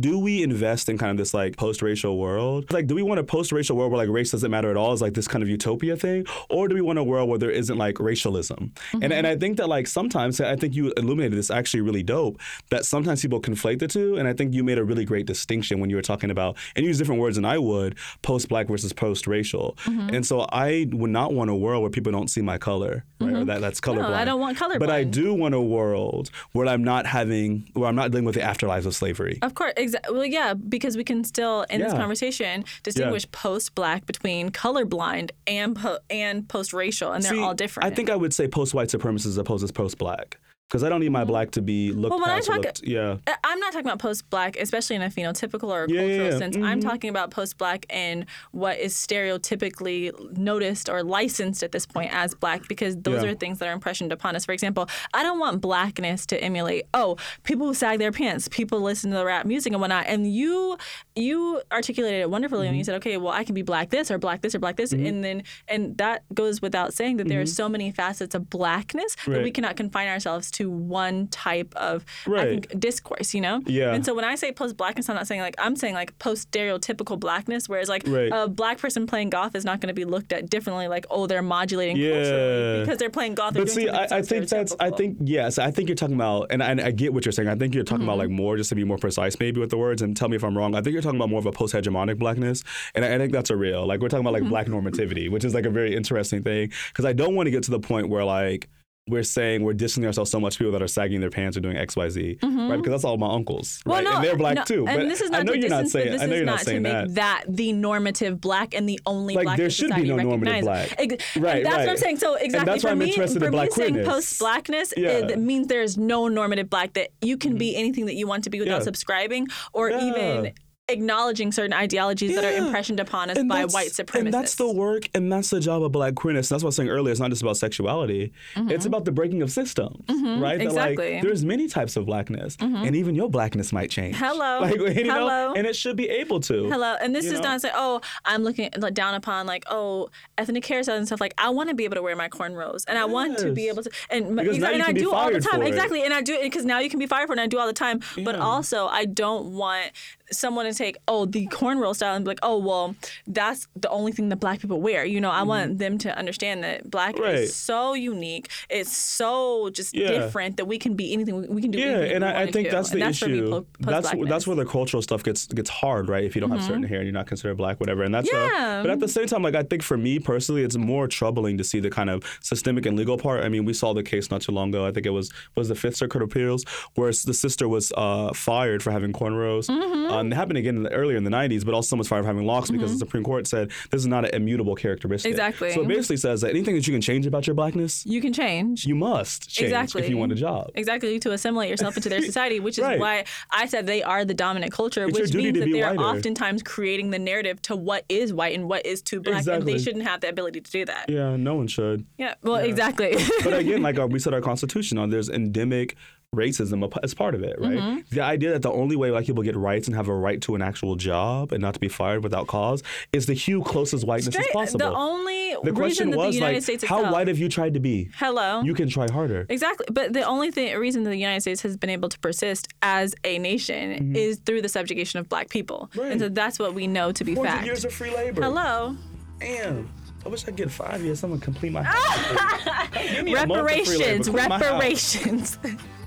do 0.01 0.19
we 0.19 0.43
invest 0.43 0.89
in 0.89 0.99
kind 0.99 1.11
of 1.11 1.17
this 1.17 1.35
like 1.35 1.57
post-racial 1.57 2.17
world? 2.19 2.73
Like, 2.73 2.87
do 2.87 2.95
we 2.95 3.03
want 3.03 3.19
a 3.21 3.25
post-racial 3.25 3.77
world 3.77 3.91
where 3.93 3.99
like 4.05 4.09
race 4.09 4.31
doesn't 4.31 4.51
matter 4.51 4.71
at 4.71 4.77
all? 4.77 4.93
Is 4.93 5.03
like 5.03 5.15
this 5.15 5.27
kind 5.27 5.43
of 5.43 5.49
utopia 5.49 5.97
thing, 5.97 6.27
or 6.49 6.69
do 6.69 6.75
we 6.75 6.81
want 6.81 6.99
a 6.99 7.05
world 7.05 7.29
where 7.29 7.39
there 7.39 7.51
isn't 7.51 7.72
like 7.79 7.97
mm-hmm. 7.97 8.05
racialism? 8.05 8.73
And 8.93 9.13
and 9.13 9.27
I 9.27 9.33
mm-hmm. 9.33 9.41
think 9.41 9.57
that 9.59 9.69
like 9.69 9.87
sometimes 9.87 10.41
I 10.41 10.57
think 10.57 10.75
you 10.75 10.93
illuminated 10.97 11.39
this 11.39 11.51
actually 11.51 11.81
really 11.81 12.03
dope. 12.03 12.41
That 12.71 12.85
sometimes 12.85 13.23
people 13.23 13.41
conflate 13.41 13.79
the 13.79 13.89
two, 13.89 14.17
and 14.17 14.29
I 14.29 14.33
think 14.33 14.55
you 14.55 14.65
made 14.65 14.79
a 14.79 14.85
really 14.85 15.05
great 15.05 15.27
distinction 15.27 15.81
when 15.81 15.91
you 15.91 15.97
were 15.97 16.03
talking 16.03 16.31
about 16.31 16.57
and 16.77 16.85
use 16.85 16.99
different 16.99 17.21
words 17.21 17.37
than 17.37 17.45
I 17.45 17.59
would 17.59 17.97
post-black 18.23 18.69
versus 18.69 18.93
post-racial. 18.93 19.77
Mm-hmm. 19.85 20.15
And 20.15 20.27
so 20.27 20.47
I 20.53 20.87
would 20.93 21.11
not 21.11 21.33
want 21.33 21.51
a 21.51 21.55
world 21.55 21.83
where 21.83 21.91
people 21.91 22.13
don't 22.13 22.29
see 22.29 22.43
my 22.43 22.59
color, 22.59 23.05
right? 23.21 23.35
Or 23.35 23.45
that 23.45 23.61
that's 23.61 23.81
colorblind. 23.81 24.11
No, 24.11 24.15
I 24.15 24.25
don't 24.25 24.41
want 24.41 24.59
colorblind. 24.59 24.79
But 24.79 24.91
I 24.91 25.05
do 25.05 25.35
want 25.35 25.55
a 25.55 25.61
world 25.61 26.31
where 26.53 26.67
I'm 26.67 26.85
not 26.85 27.07
having 27.07 27.69
where 27.75 27.89
I'm 27.89 27.97
not 27.97 28.11
dealing 28.11 28.25
with 28.25 28.35
the 28.35 28.41
afterlives 28.41 28.87
of 28.87 28.95
slavery. 28.95 29.39
Of 29.43 29.55
course, 29.55 29.73
exactly. 29.77 30.17
Well, 30.17 30.27
yeah, 30.27 30.55
because 30.55 30.97
we 30.97 31.05
can 31.05 31.25
still 31.25 31.63
in 31.71 31.81
this 31.81 31.93
conversation 31.93 32.65
distinguish 32.83 33.31
post-black 33.31 34.07
between 34.07 34.51
colorblind 34.51 35.31
and 35.47 35.77
po- 35.77 35.99
and 36.11 36.49
post-racial, 36.49 37.13
and 37.13 37.25
they're 37.25 37.33
See, 37.33 37.41
all 37.41 37.55
different. 37.55 37.62
I 37.85 37.91
think 37.91 38.11
I 38.11 38.17
would 38.17 38.33
say 38.35 38.49
post-white 38.49 38.89
supremacist 38.89 39.27
as 39.27 39.39
opposed 39.39 39.67
to 39.67 39.73
post-black 39.73 40.39
because 40.69 40.83
I 40.83 40.89
don't 40.89 41.01
need 41.01 41.11
my 41.11 41.25
black 41.25 41.51
to 41.51 41.61
be 41.61 41.93
looked 41.93 42.13
Well, 42.13 42.21
when 42.21 42.31
I 42.31 42.37
past. 42.37 42.49
or 42.49 42.53
talk- 42.55 42.65
looked, 42.65 42.83
yeah. 42.85 43.17
I- 43.27 43.37
I'm 43.45 43.61
not 43.61 43.73
talking 43.75 43.87
about 43.87 43.99
post-black, 43.99 44.57
especially 44.57 44.97
in 44.97 45.03
a 45.03 45.11
phenotypical 45.11 45.65
or 45.69 45.85
Yeah, 45.87 46.01
yeah, 46.01 46.01
cultural 46.01 46.17
yeah. 46.17 46.31
Mm-hmm. 46.31 46.39
sense. 46.39 46.57
I'm 46.57 46.81
talking 46.81 47.11
about 47.11 47.31
post-black 47.31 47.85
and 47.91 48.25
what 48.53 48.79
is 48.79 48.95
stereotypically 48.95 50.13
noticed 50.39 50.89
or 50.89 51.03
licensed 51.03 51.63
at 51.63 51.73
this 51.73 51.85
point 51.85 52.11
as 52.15 52.35
black, 52.35 52.69
because 52.69 52.97
those 52.97 53.23
Yeah. 53.23 53.31
are 53.31 53.35
things 53.35 53.59
that 53.59 53.69
are 53.69 53.73
impressioned 53.73 54.13
upon 54.13 54.35
us. 54.35 54.47
For 54.47 54.53
example, 54.53 54.89
I 55.13 55.23
don't 55.23 55.39
want 55.39 55.61
blackness 55.61 56.25
to 56.27 56.43
emulate. 56.43 56.85
Oh, 56.95 57.17
people 57.43 57.67
who 57.67 57.75
sag 57.75 57.99
their 57.99 58.13
pants, 58.13 58.49
people 58.49 58.81
listen 58.81 59.11
to 59.11 59.17
the 59.19 59.27
rap 59.27 59.45
music 59.45 59.73
and 59.75 59.81
whatnot. 59.81 60.07
And 60.07 60.33
you, 60.33 60.79
you 61.15 61.61
articulated 61.71 62.23
it 62.23 62.31
wonderfully 62.31 62.67
when 62.67 62.75
you 62.77 62.81
Mm-hmm. 62.83 62.87
said, 62.87 62.95
okay, 62.97 63.19
well, 63.19 63.33
I 63.33 63.45
can 63.45 63.55
be 63.55 63.61
black 63.63 63.91
this 63.91 64.11
or 64.11 64.17
black 64.19 64.41
this 64.41 64.55
or 64.55 64.59
black 64.59 64.77
this, 64.77 64.93
and 64.93 65.23
then 65.23 65.43
and 65.69 65.99
that 65.99 66.23
goes 66.33 66.63
without 66.63 66.95
saying 66.95 67.19
that 67.19 67.29
there 67.29 67.41
are 67.43 67.47
so 67.47 67.69
many 67.69 67.93
facets 67.93 68.35
of 68.35 68.49
blackness 68.49 69.15
that 69.27 69.43
we 69.43 69.51
Mm-hmm. 69.51 69.53
Cannot 69.53 69.77
confine 69.77 70.09
ourselves 70.09 70.51
to 70.53 70.71
one 70.71 71.27
type 71.29 71.73
of 71.77 72.05
I 72.27 72.31
Right. 72.31 72.49
think 72.49 72.81
discourse, 72.81 73.35
you 73.35 73.41
know? 73.41 73.61
Yeah. 73.67 73.93
And 73.95 74.05
so 74.05 74.15
when 74.15 74.25
I 74.25 74.35
say 74.35 74.53
post 74.53 74.77
blackness, 74.77 75.09
I'm 75.09 75.17
not 75.17 75.27
saying 75.27 75.41
like 75.41 75.55
I'm 75.59 75.77
saying 75.77 75.95
like 75.95 76.19
post 76.19 76.51
stereotypical 76.51 77.19
blackness, 77.19 77.69
whereas 77.69 77.89
like 77.89 78.05
Right. 78.07 78.31
a 78.33 78.49
black 78.49 78.79
person 78.79 79.07
playing 79.07 79.31
golf 79.31 79.55
is 79.55 79.65
not 79.65 79.81
going 79.81 79.89
to 79.89 79.95
be 79.95 80.05
looked 80.05 80.33
at 80.33 80.49
differently, 80.51 80.89
like 80.89 81.07
oh 81.11 81.27
they're 81.27 81.43
modulating 81.43 81.97
Yeah. 81.97 82.13
culturally 82.13 82.81
because 82.81 82.99
they're 82.99 83.11
playing 83.11 83.35
golf. 83.35 83.55
They're 83.55 83.65
But 83.65 83.71
see, 83.73 83.89
I, 83.89 84.19
I 84.19 84.23
think 84.23 84.49
that's. 84.49 84.75
I 84.81 84.91
think 84.91 85.19
yes. 85.23 85.59
I 85.59 85.71
think 85.71 85.89
you're 85.89 85.97
talking 85.97 86.15
about, 86.15 86.47
and 86.51 86.63
I, 86.63 86.71
and 86.71 86.81
I 86.81 86.91
get 86.91 87.13
what 87.15 87.25
you're 87.25 87.33
saying. 87.33 87.49
I 87.49 87.55
think 87.55 87.75
you're 87.75 87.85
talking 87.85 88.05
about 88.05 88.19
like 88.19 88.29
Mm-hmm. 88.29 88.37
more, 88.37 88.57
just 88.57 88.69
to 88.71 88.75
be 88.77 88.85
more 88.85 88.99
precise, 88.99 89.39
maybe 89.41 89.61
with 89.61 89.71
the 89.71 89.77
words, 89.77 90.01
and 90.03 90.17
tell 90.17 90.29
me 90.29 90.37
if 90.37 90.45
I'm 90.45 90.57
wrong. 90.57 90.75
I 90.75 90.81
think 90.81 90.93
you're 90.93 91.03
talking 91.03 91.19
about 91.19 91.29
more 91.31 91.39
of 91.41 91.47
a 91.47 91.53
post-hegemonic 91.53 92.19
blackness, 92.19 92.63
and 92.95 93.05
I, 93.05 93.15
I 93.15 93.19
think 93.19 93.33
that's 93.33 93.51
a 93.51 93.57
real. 93.57 93.87
Like 93.87 94.01
we're 94.01 94.09
talking 94.09 94.25
about 94.25 94.33
like 94.33 94.43
Mm-hmm. 94.43 94.51
black 94.51 94.67
normativity, 94.67 95.31
which 95.31 95.45
is 95.45 95.55
like 95.55 95.67
a 95.67 95.71
very 95.71 95.95
interesting 95.95 96.43
thing 96.43 96.71
because 96.89 97.05
I 97.05 97.13
don't 97.13 97.35
want 97.35 97.47
to 97.47 97.51
get 97.51 97.63
to 97.65 97.71
the 97.71 97.81
point 97.81 98.09
where 98.09 98.25
like. 98.25 98.69
We're 99.09 99.25
saying 99.25 99.65
we're 99.65 99.73
distancing 99.73 100.07
ourselves 100.07 100.31
so 100.31 100.39
much 100.39 100.57
people 100.59 100.71
that 100.73 100.81
are 100.81 100.87
sagging 100.87 101.21
their 101.21 101.29
pants 101.29 101.57
or 101.57 101.61
doing 101.61 101.77
X, 101.77 101.97
Y, 101.97 102.09
Z, 102.09 102.39
right? 102.41 102.77
Because 102.77 102.91
that's 102.93 103.03
all 103.05 103.19
my 103.19 103.35
uncles, 103.35 103.81
Mm-hmm. 103.81 103.91
Well, 103.91 103.99
right? 103.99 104.05
no, 104.05 104.15
and 104.17 104.25
they're 104.25 104.37
black 104.37 104.55
no, 104.55 104.65
too. 104.65 104.87
And 104.87 105.01
but 105.01 105.09
this 105.09 105.21
is 105.21 105.29
not 105.31 105.41
I 105.41 105.43
know 105.43 105.53
to 105.55 105.59
you're 105.59 105.69
not 105.71 105.89
saying. 105.89 106.13
this 106.13 106.23
I 106.23 106.27
know 106.27 106.37
you're 106.37 106.45
not 106.45 106.53
not 106.53 106.59
to 106.61 106.65
saying 106.67 106.83
make 106.83 107.15
that. 107.15 107.45
the 107.49 107.73
normative 107.73 108.41
black 108.41 108.75
and 108.75 108.89
the 108.89 109.01
only 109.05 109.35
Like, 109.35 109.45
black 109.47 109.57
there 109.59 109.71
should 109.71 109.89
be 109.89 110.07
society 110.07 110.09
no 110.09 110.17
normative 110.19 110.61
black. 110.63 110.95
Ex- 110.99 111.37
Right, 111.37 111.57
and 111.57 111.67
that's 111.67 111.79
what 111.79 111.89
I'm 111.89 111.97
saying. 111.97 112.19
So 112.19 112.37
And 112.37 112.45
exactly 112.45 112.73
that's 112.73 112.85
why 112.85 112.91
for 112.91 112.93
I'm 112.93 112.99
me, 113.01 113.09
interested 113.09 113.41
for 113.41 113.47
in 113.47 113.51
me 113.51 113.57
black 113.57 113.73
saying 113.73 114.05
post 114.05 114.39
blackness, 114.39 114.95
Yeah. 114.97 115.09
it 115.11 115.39
means 115.41 115.67
there's 115.67 115.99
no 115.99 116.29
normative 116.29 116.71
black 116.71 116.93
that 116.93 117.11
you 117.21 117.37
can 117.37 117.59
be 117.59 117.75
anything 117.75 118.07
that 118.07 118.15
you 118.15 118.29
want 118.29 118.45
to 118.45 118.51
be 118.51 118.61
without 118.61 118.79
Yeah. 118.79 118.85
subscribing 118.85 119.49
or 119.73 119.91
Yeah. 119.91 120.05
even 120.05 120.53
acknowledging 120.93 121.53
certain 121.53 121.73
ideologies 121.73 122.35
that 122.35 122.45
are 122.45 122.53
Yeah. 122.53 122.65
impressioned 122.67 123.01
upon 123.01 123.31
us 123.31 123.39
And 123.39 123.49
by 123.49 123.65
white 123.65 123.89
supremacists. 123.89 124.19
And 124.21 124.35
that's 124.35 124.55
the 124.55 124.71
work, 124.71 125.09
and 125.15 125.33
that's 125.33 125.51
the 125.51 125.61
job 125.61 125.83
of 125.83 125.93
black 125.93 126.15
queerness. 126.15 126.49
That's 126.49 126.63
what 126.63 126.69
I 126.69 126.71
was 126.71 126.77
saying 126.77 126.89
earlier. 126.91 127.13
It's 127.13 127.21
not 127.21 127.31
just 127.31 127.43
about 127.43 127.57
sexuality. 127.57 128.33
It's 128.57 128.87
about 128.87 129.05
the 129.05 129.13
breaking 129.13 129.43
of 129.43 129.51
systems, 129.51 129.97
right? 130.09 130.17
Mm-hmm. 130.17 130.61
exactly. 130.61 131.05
Mm-hmm. 131.07 131.15
like, 131.17 131.23
there's 131.23 131.45
many 131.45 131.69
types 131.69 131.97
of 131.97 132.07
blackness, 132.07 132.57
and 132.61 132.95
even 132.97 133.15
your 133.15 133.29
blackness 133.31 133.73
might 133.73 133.91
change. 133.91 134.17
Hello. 134.17 134.61
Like, 134.73 134.77
you 134.97 135.05
know, 135.05 135.15
Hello. 135.29 135.55
and 135.57 135.67
it 135.67 135.75
should 135.75 135.97
be 135.97 136.09
able 136.09 136.39
to. 136.41 136.69
Hello, 136.69 136.97
and 137.01 137.15
this 137.15 137.27
is 137.27 137.41
know? 137.41 137.51
not 137.51 137.61
saying, 137.61 137.75
oh, 137.77 138.01
I'm 138.25 138.45
looking 138.45 138.71
down 138.93 139.15
upon 139.15 139.47
like, 139.47 139.65
oh, 139.71 140.09
ethnic 140.39 140.65
hairstyles 140.65 140.99
and 140.99 141.07
stuff. 141.07 141.21
Like, 141.21 141.35
I 141.39 141.51
want 141.51 141.69
to 141.69 141.75
be 141.75 141.85
able 141.85 141.97
to 141.97 142.03
wear 142.03 142.15
my 142.17 142.29
cornrows, 142.29 142.85
and 142.87 142.99
I 142.99 143.05
want 143.05 143.39
to 143.39 143.53
be 143.53 143.69
able 143.69 143.83
to, 143.83 143.91
and, 144.11 144.37
Because 144.37 144.59
now 144.59 144.73
and 144.73 144.83
I 144.83 144.93
do 144.93 145.13
all 145.13 145.31
the 145.33 145.41
time, 145.41 145.63
exactly, 145.63 146.05
and 146.05 146.15
I 146.15 146.23
do 146.23 146.35
it 146.35 146.43
because 146.43 146.65
now 146.65 146.79
you 146.79 146.91
can 146.91 146.99
be 146.99 147.07
fired 147.07 147.27
for 147.27 147.33
it, 147.33 147.39
and 147.39 147.45
I 147.45 147.47
do 147.47 147.59
all 147.59 147.67
the 147.67 147.73
time. 147.73 148.01
But 148.25 148.37
also, 148.37 148.87
I 148.87 149.05
don't 149.05 149.53
want 149.55 149.91
someone 150.31 150.65
to 150.67 150.73
take, 150.83 150.97
oh, 151.09 151.25
the 151.27 151.47
cornrow 151.49 151.95
style 151.95 152.15
and 152.17 152.25
be 152.25 152.31
like, 152.31 152.41
oh, 152.43 152.59
well, 152.59 152.95
that's 153.27 153.69
the 153.77 153.89
only 153.91 154.13
thing 154.13 154.29
that 154.31 154.37
black 154.45 154.61
people 154.61 154.81
wear. 154.81 155.05
You 155.05 155.21
know, 155.21 155.31
I 155.31 155.43
want 155.43 155.79
them 155.79 155.99
to 155.99 156.17
understand 156.23 156.63
that 156.65 156.91
black 156.91 157.15
Mm-hmm. 157.15 157.23
Right. 157.25 157.35
is 157.35 157.55
so 157.55 157.95
unique, 157.95 158.49
it's 158.71 158.95
so 158.97 159.71
just 159.71 159.95
Yeah. 159.95 160.09
different 160.09 160.57
that 160.59 160.67
we 160.67 160.79
can 160.79 160.95
be 160.95 161.13
anything. 161.13 161.35
We, 161.55 161.61
can 161.63 161.71
do. 161.71 161.79
Yeah, 161.79 162.15
and 162.15 162.25
I, 162.25 162.43
I 162.43 162.51
think 162.51 162.69
do. 162.69 162.71
that's 162.77 162.91
the 162.91 162.99
that's 163.01 163.23
issue. 163.23 163.65
that's. 163.81 164.09
Mm-hmm. 164.11 164.29
that's 164.33 164.47
where 164.47 164.57
the 164.57 164.65
cultural 164.65 165.03
stuff 165.03 165.23
gets 165.23 165.47
gets 165.47 165.71
hard, 165.71 166.09
right? 166.09 166.25
If 166.25 166.35
you 166.35 166.41
don't 166.41 166.51
have 166.51 166.63
certain 166.63 166.83
hair 166.83 166.99
and 166.99 167.07
you're 167.07 167.13
not 167.23 167.27
considered 167.27 167.57
black, 167.57 167.81
whatever. 167.81 168.03
And 168.03 168.15
that's 168.15 168.33
uh, 168.33 168.37
Yeah. 168.53 168.83
but 168.83 168.91
at 168.91 169.01
the 169.01 169.09
same 169.17 169.27
time, 169.27 169.43
like 169.43 169.55
I 169.55 169.63
think 169.71 169.83
for 169.83 169.97
me 169.97 170.19
personally, 170.19 170.63
it's 170.63 170.77
more 170.77 171.07
troubling 171.19 171.59
to 171.59 171.65
see 171.65 171.81
the 171.81 171.91
kind 171.91 172.11
of 172.11 172.19
systemic 172.41 172.87
and 172.87 172.97
legal 172.97 173.17
part. 173.19 173.45
I 173.45 173.49
mean, 173.49 173.65
we 173.65 173.75
saw 173.75 173.93
the 173.93 174.03
case 174.03 174.31
not 174.31 174.41
too 174.43 174.53
long 174.53 174.69
ago. 174.71 174.87
I 174.87 174.93
think 174.93 175.07
it 175.07 175.15
was 175.21 175.27
was 175.59 175.69
the 175.69 175.75
Fifth 175.75 175.97
Circuit 175.97 176.23
Appeals, 176.23 176.65
where 176.95 177.09
the 177.31 177.35
sister 177.35 177.67
was 177.69 177.93
uh, 177.97 178.33
fired 178.33 178.83
for 178.83 178.91
having 178.91 179.13
cornrows. 179.13 179.67
Mm-hmm. 179.69 180.13
And 180.13 180.33
it 180.33 180.37
happened 180.37 180.59
again 180.59 180.72
in 180.77 180.83
the, 180.85 180.93
earlier 180.93 181.17
in 181.17 181.25
the 181.25 181.31
'90s, 181.31 181.65
but 181.65 181.75
also 181.75 181.89
someone 181.89 182.01
was 182.01 182.09
fired 182.09 182.23
for 182.23 182.27
having 182.29 182.47
locks 182.47 182.71
because 182.71 182.93
the 182.93 182.99
Supreme 182.99 183.25
Court 183.25 183.47
said 183.47 183.71
this 183.91 184.01
is 184.01 184.07
not 184.07 184.25
an 184.25 184.35
immutable 184.35 184.75
characteristic. 184.75 185.31
Exactly. 185.31 185.73
So 185.73 185.83
it 185.83 185.89
basically 185.89 186.17
says 186.17 186.41
that 186.43 186.51
anything 186.51 186.75
that 186.75 186.87
you 186.87 186.93
can 186.93 187.01
change 187.03 187.27
about 187.27 187.47
your 187.47 187.55
blackness, 187.55 188.05
you 188.07 188.21
can 188.21 188.33
change. 188.33 188.85
you 188.87 188.95
must 188.95 189.49
change 189.49 189.67
Exactly. 189.67 190.03
if 190.03 190.09
you 190.09 190.17
want 190.17 190.33
a 190.33 190.35
job. 190.35 190.71
Exactly 190.75 191.19
to 191.21 191.33
assimilate 191.33 191.71
yourself 191.71 191.97
into 191.97 192.09
their 192.09 192.23
society, 192.31 192.61
which 192.61 192.79
is 192.79 192.85
Right. 192.85 192.99
why 193.01 193.25
I 193.51 193.67
said 193.67 193.87
they 193.87 194.03
are 194.03 194.25
the 194.25 194.35
dominant 194.35 194.73
culture, 194.73 195.05
It's 195.07 195.19
which 195.19 195.35
means 195.35 195.59
that 195.59 195.71
they 195.71 195.83
are 195.83 195.95
whiter. 195.95 196.19
oftentimes 196.19 196.63
creating 196.63 197.11
the 197.11 197.19
narrative 197.19 197.61
to 197.63 197.77
what 197.77 198.05
is 198.09 198.33
white 198.33 198.55
and 198.55 198.69
what 198.69 198.85
is 198.87 199.03
too 199.03 199.21
black, 199.21 199.33
and 199.35 199.41
Exactly. 199.41 199.73
they 199.75 199.79
shouldn't 199.79 200.05
have 200.07 200.21
the 200.21 200.29
ability 200.29 200.61
to 200.61 200.71
do 200.71 200.85
that. 200.87 201.09
Yeah, 201.09 201.37
no 201.37 201.55
one 201.55 201.67
should. 201.69 202.07
Yeah, 202.19 202.35
well, 202.43 202.57
exactly. 202.57 203.17
but 203.45 203.55
again, 203.55 203.83
like 203.83 203.99
uh, 204.01 204.07
we 204.07 204.19
said, 204.19 204.35
our 204.35 204.41
Constitution, 204.41 204.99
uh, 204.99 205.07
there's 205.07 205.29
endemic 205.29 205.97
racism 206.35 206.91
as 207.03 207.13
part 207.13 207.35
of 207.35 207.43
it, 207.43 207.61
right? 207.61 207.77
Mm-hmm. 207.77 208.01
The 208.11 208.23
idea 208.23 208.53
that 208.53 208.63
the 208.63 208.73
only 208.73 208.97
way 208.97 209.11
black 209.11 209.27
people 209.27 209.43
get 209.43 209.55
rights 209.55 209.87
and 209.87 209.95
have 209.95 210.09
a 210.09 210.15
right 210.15 210.41
to 210.43 210.55
an 210.55 210.63
actual 210.63 210.97
job 210.97 211.53
and 211.53 211.61
not 211.61 211.75
to 211.75 211.81
be 211.81 211.89
fired 211.89 212.23
without 212.23 212.47
cause 212.47 212.83
is 213.13 213.27
to 213.27 213.35
hue 213.35 213.63
closest 213.63 214.07
whiteness 214.07 214.35
as 214.35 214.47
possible. 214.51 214.79
The 214.79 214.97
only 214.97 215.57
The 215.63 215.73
question 215.73 215.83
reason 216.09 216.11
that 216.13 216.17
was 216.17 216.31
the 216.31 216.35
United 216.37 216.55
like, 216.55 216.63
States 216.63 216.85
how 216.85 217.01
itself, 217.01 217.13
white 217.13 217.29
have 217.29 217.39
you 217.39 217.51
tried 217.51 217.75
to 217.75 217.81
be? 217.81 218.09
hello 218.15 218.63
You 218.63 218.73
can 218.73 218.89
try 218.89 219.11
harder. 219.13 219.45
Exactly. 219.51 219.87
But 219.93 220.15
the 220.15 220.23
only 220.23 220.51
thing, 220.51 220.75
reason 220.79 221.03
that 221.03 221.11
the 221.11 221.17
United 221.19 221.43
States 221.43 221.61
has 221.63 221.77
been 221.77 221.91
able 221.91 222.09
to 222.09 222.19
persist 222.21 222.69
as 222.81 223.15
a 223.25 223.39
nation 223.39 224.17
is 224.17 224.39
through 224.39 224.63
the 224.63 224.71
subjugation 224.71 225.21
of 225.21 225.29
black 225.29 225.51
people. 225.51 225.91
Mm-hmm. 225.91 226.01
Right. 226.01 226.13
And 226.13 226.21
so 226.21 226.29
that's 226.31 226.59
what 226.59 226.73
we 226.73 226.87
know 226.87 227.13
to 227.13 227.25
be 227.25 227.35
400 227.35 227.55
fact. 227.57 227.67
years 227.67 227.85
of 227.85 227.93
free 227.93 228.15
labor. 228.15 228.41
Hello. 228.43 228.97
Damn. 229.39 229.91
I 230.25 230.29
wish 230.31 230.45
I 230.45 230.47
could 230.47 230.57
get 230.57 230.71
five 230.71 231.03
years. 231.03 231.19
Someone 231.21 231.41
complete 231.41 231.73
my 231.73 231.83
house. 231.87 232.89
Give 233.13 233.25
me 233.25 233.35
a 233.35 233.47
month 233.47 233.71
of 233.71 233.87
free 233.87 233.99
labor. 233.99 234.23
Reparations. 234.25 234.27
Complete 234.29 234.49
my 234.49 234.59
house. 234.59 234.63
Reparations. 234.63 235.59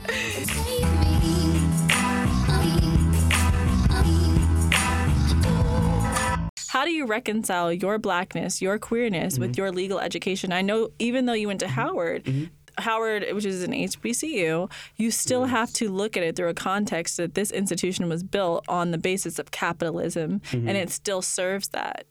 How 6.67 6.83
do 6.83 6.91
you 6.91 7.05
reconcile 7.05 7.71
your 7.71 7.97
blackness, 7.97 8.61
your 8.61 8.77
queerness 8.77 9.35
Mm-hmm. 9.35 9.41
with 9.41 9.57
your 9.57 9.71
legal 9.71 9.99
education? 9.99 10.51
I 10.51 10.61
know 10.61 10.89
even 10.99 11.25
though 11.25 11.33
you 11.33 11.47
went 11.47 11.61
to 11.61 11.67
Howard, 11.67 12.23
Mm-hmm. 12.25 12.45
Howard, 12.77 13.25
which 13.31 13.45
is 13.45 13.63
an 13.63 13.71
HBCU, 13.71 14.69
you 14.97 15.09
still 15.11 15.45
have 15.45 15.71
to 15.75 15.87
look 15.89 16.17
at 16.17 16.23
it 16.23 16.35
through 16.35 16.49
a 16.49 16.53
context 16.53 17.15
that 17.15 17.33
this 17.33 17.49
institution 17.51 18.09
was 18.09 18.21
built 18.21 18.65
on 18.67 18.91
the 18.91 18.97
basis 18.97 19.39
of 19.39 19.51
capitalism 19.51 20.41
Mm-hmm. 20.51 20.67
and 20.67 20.77
it 20.77 20.89
still 20.89 21.21
serves 21.21 21.69
that. 21.69 22.05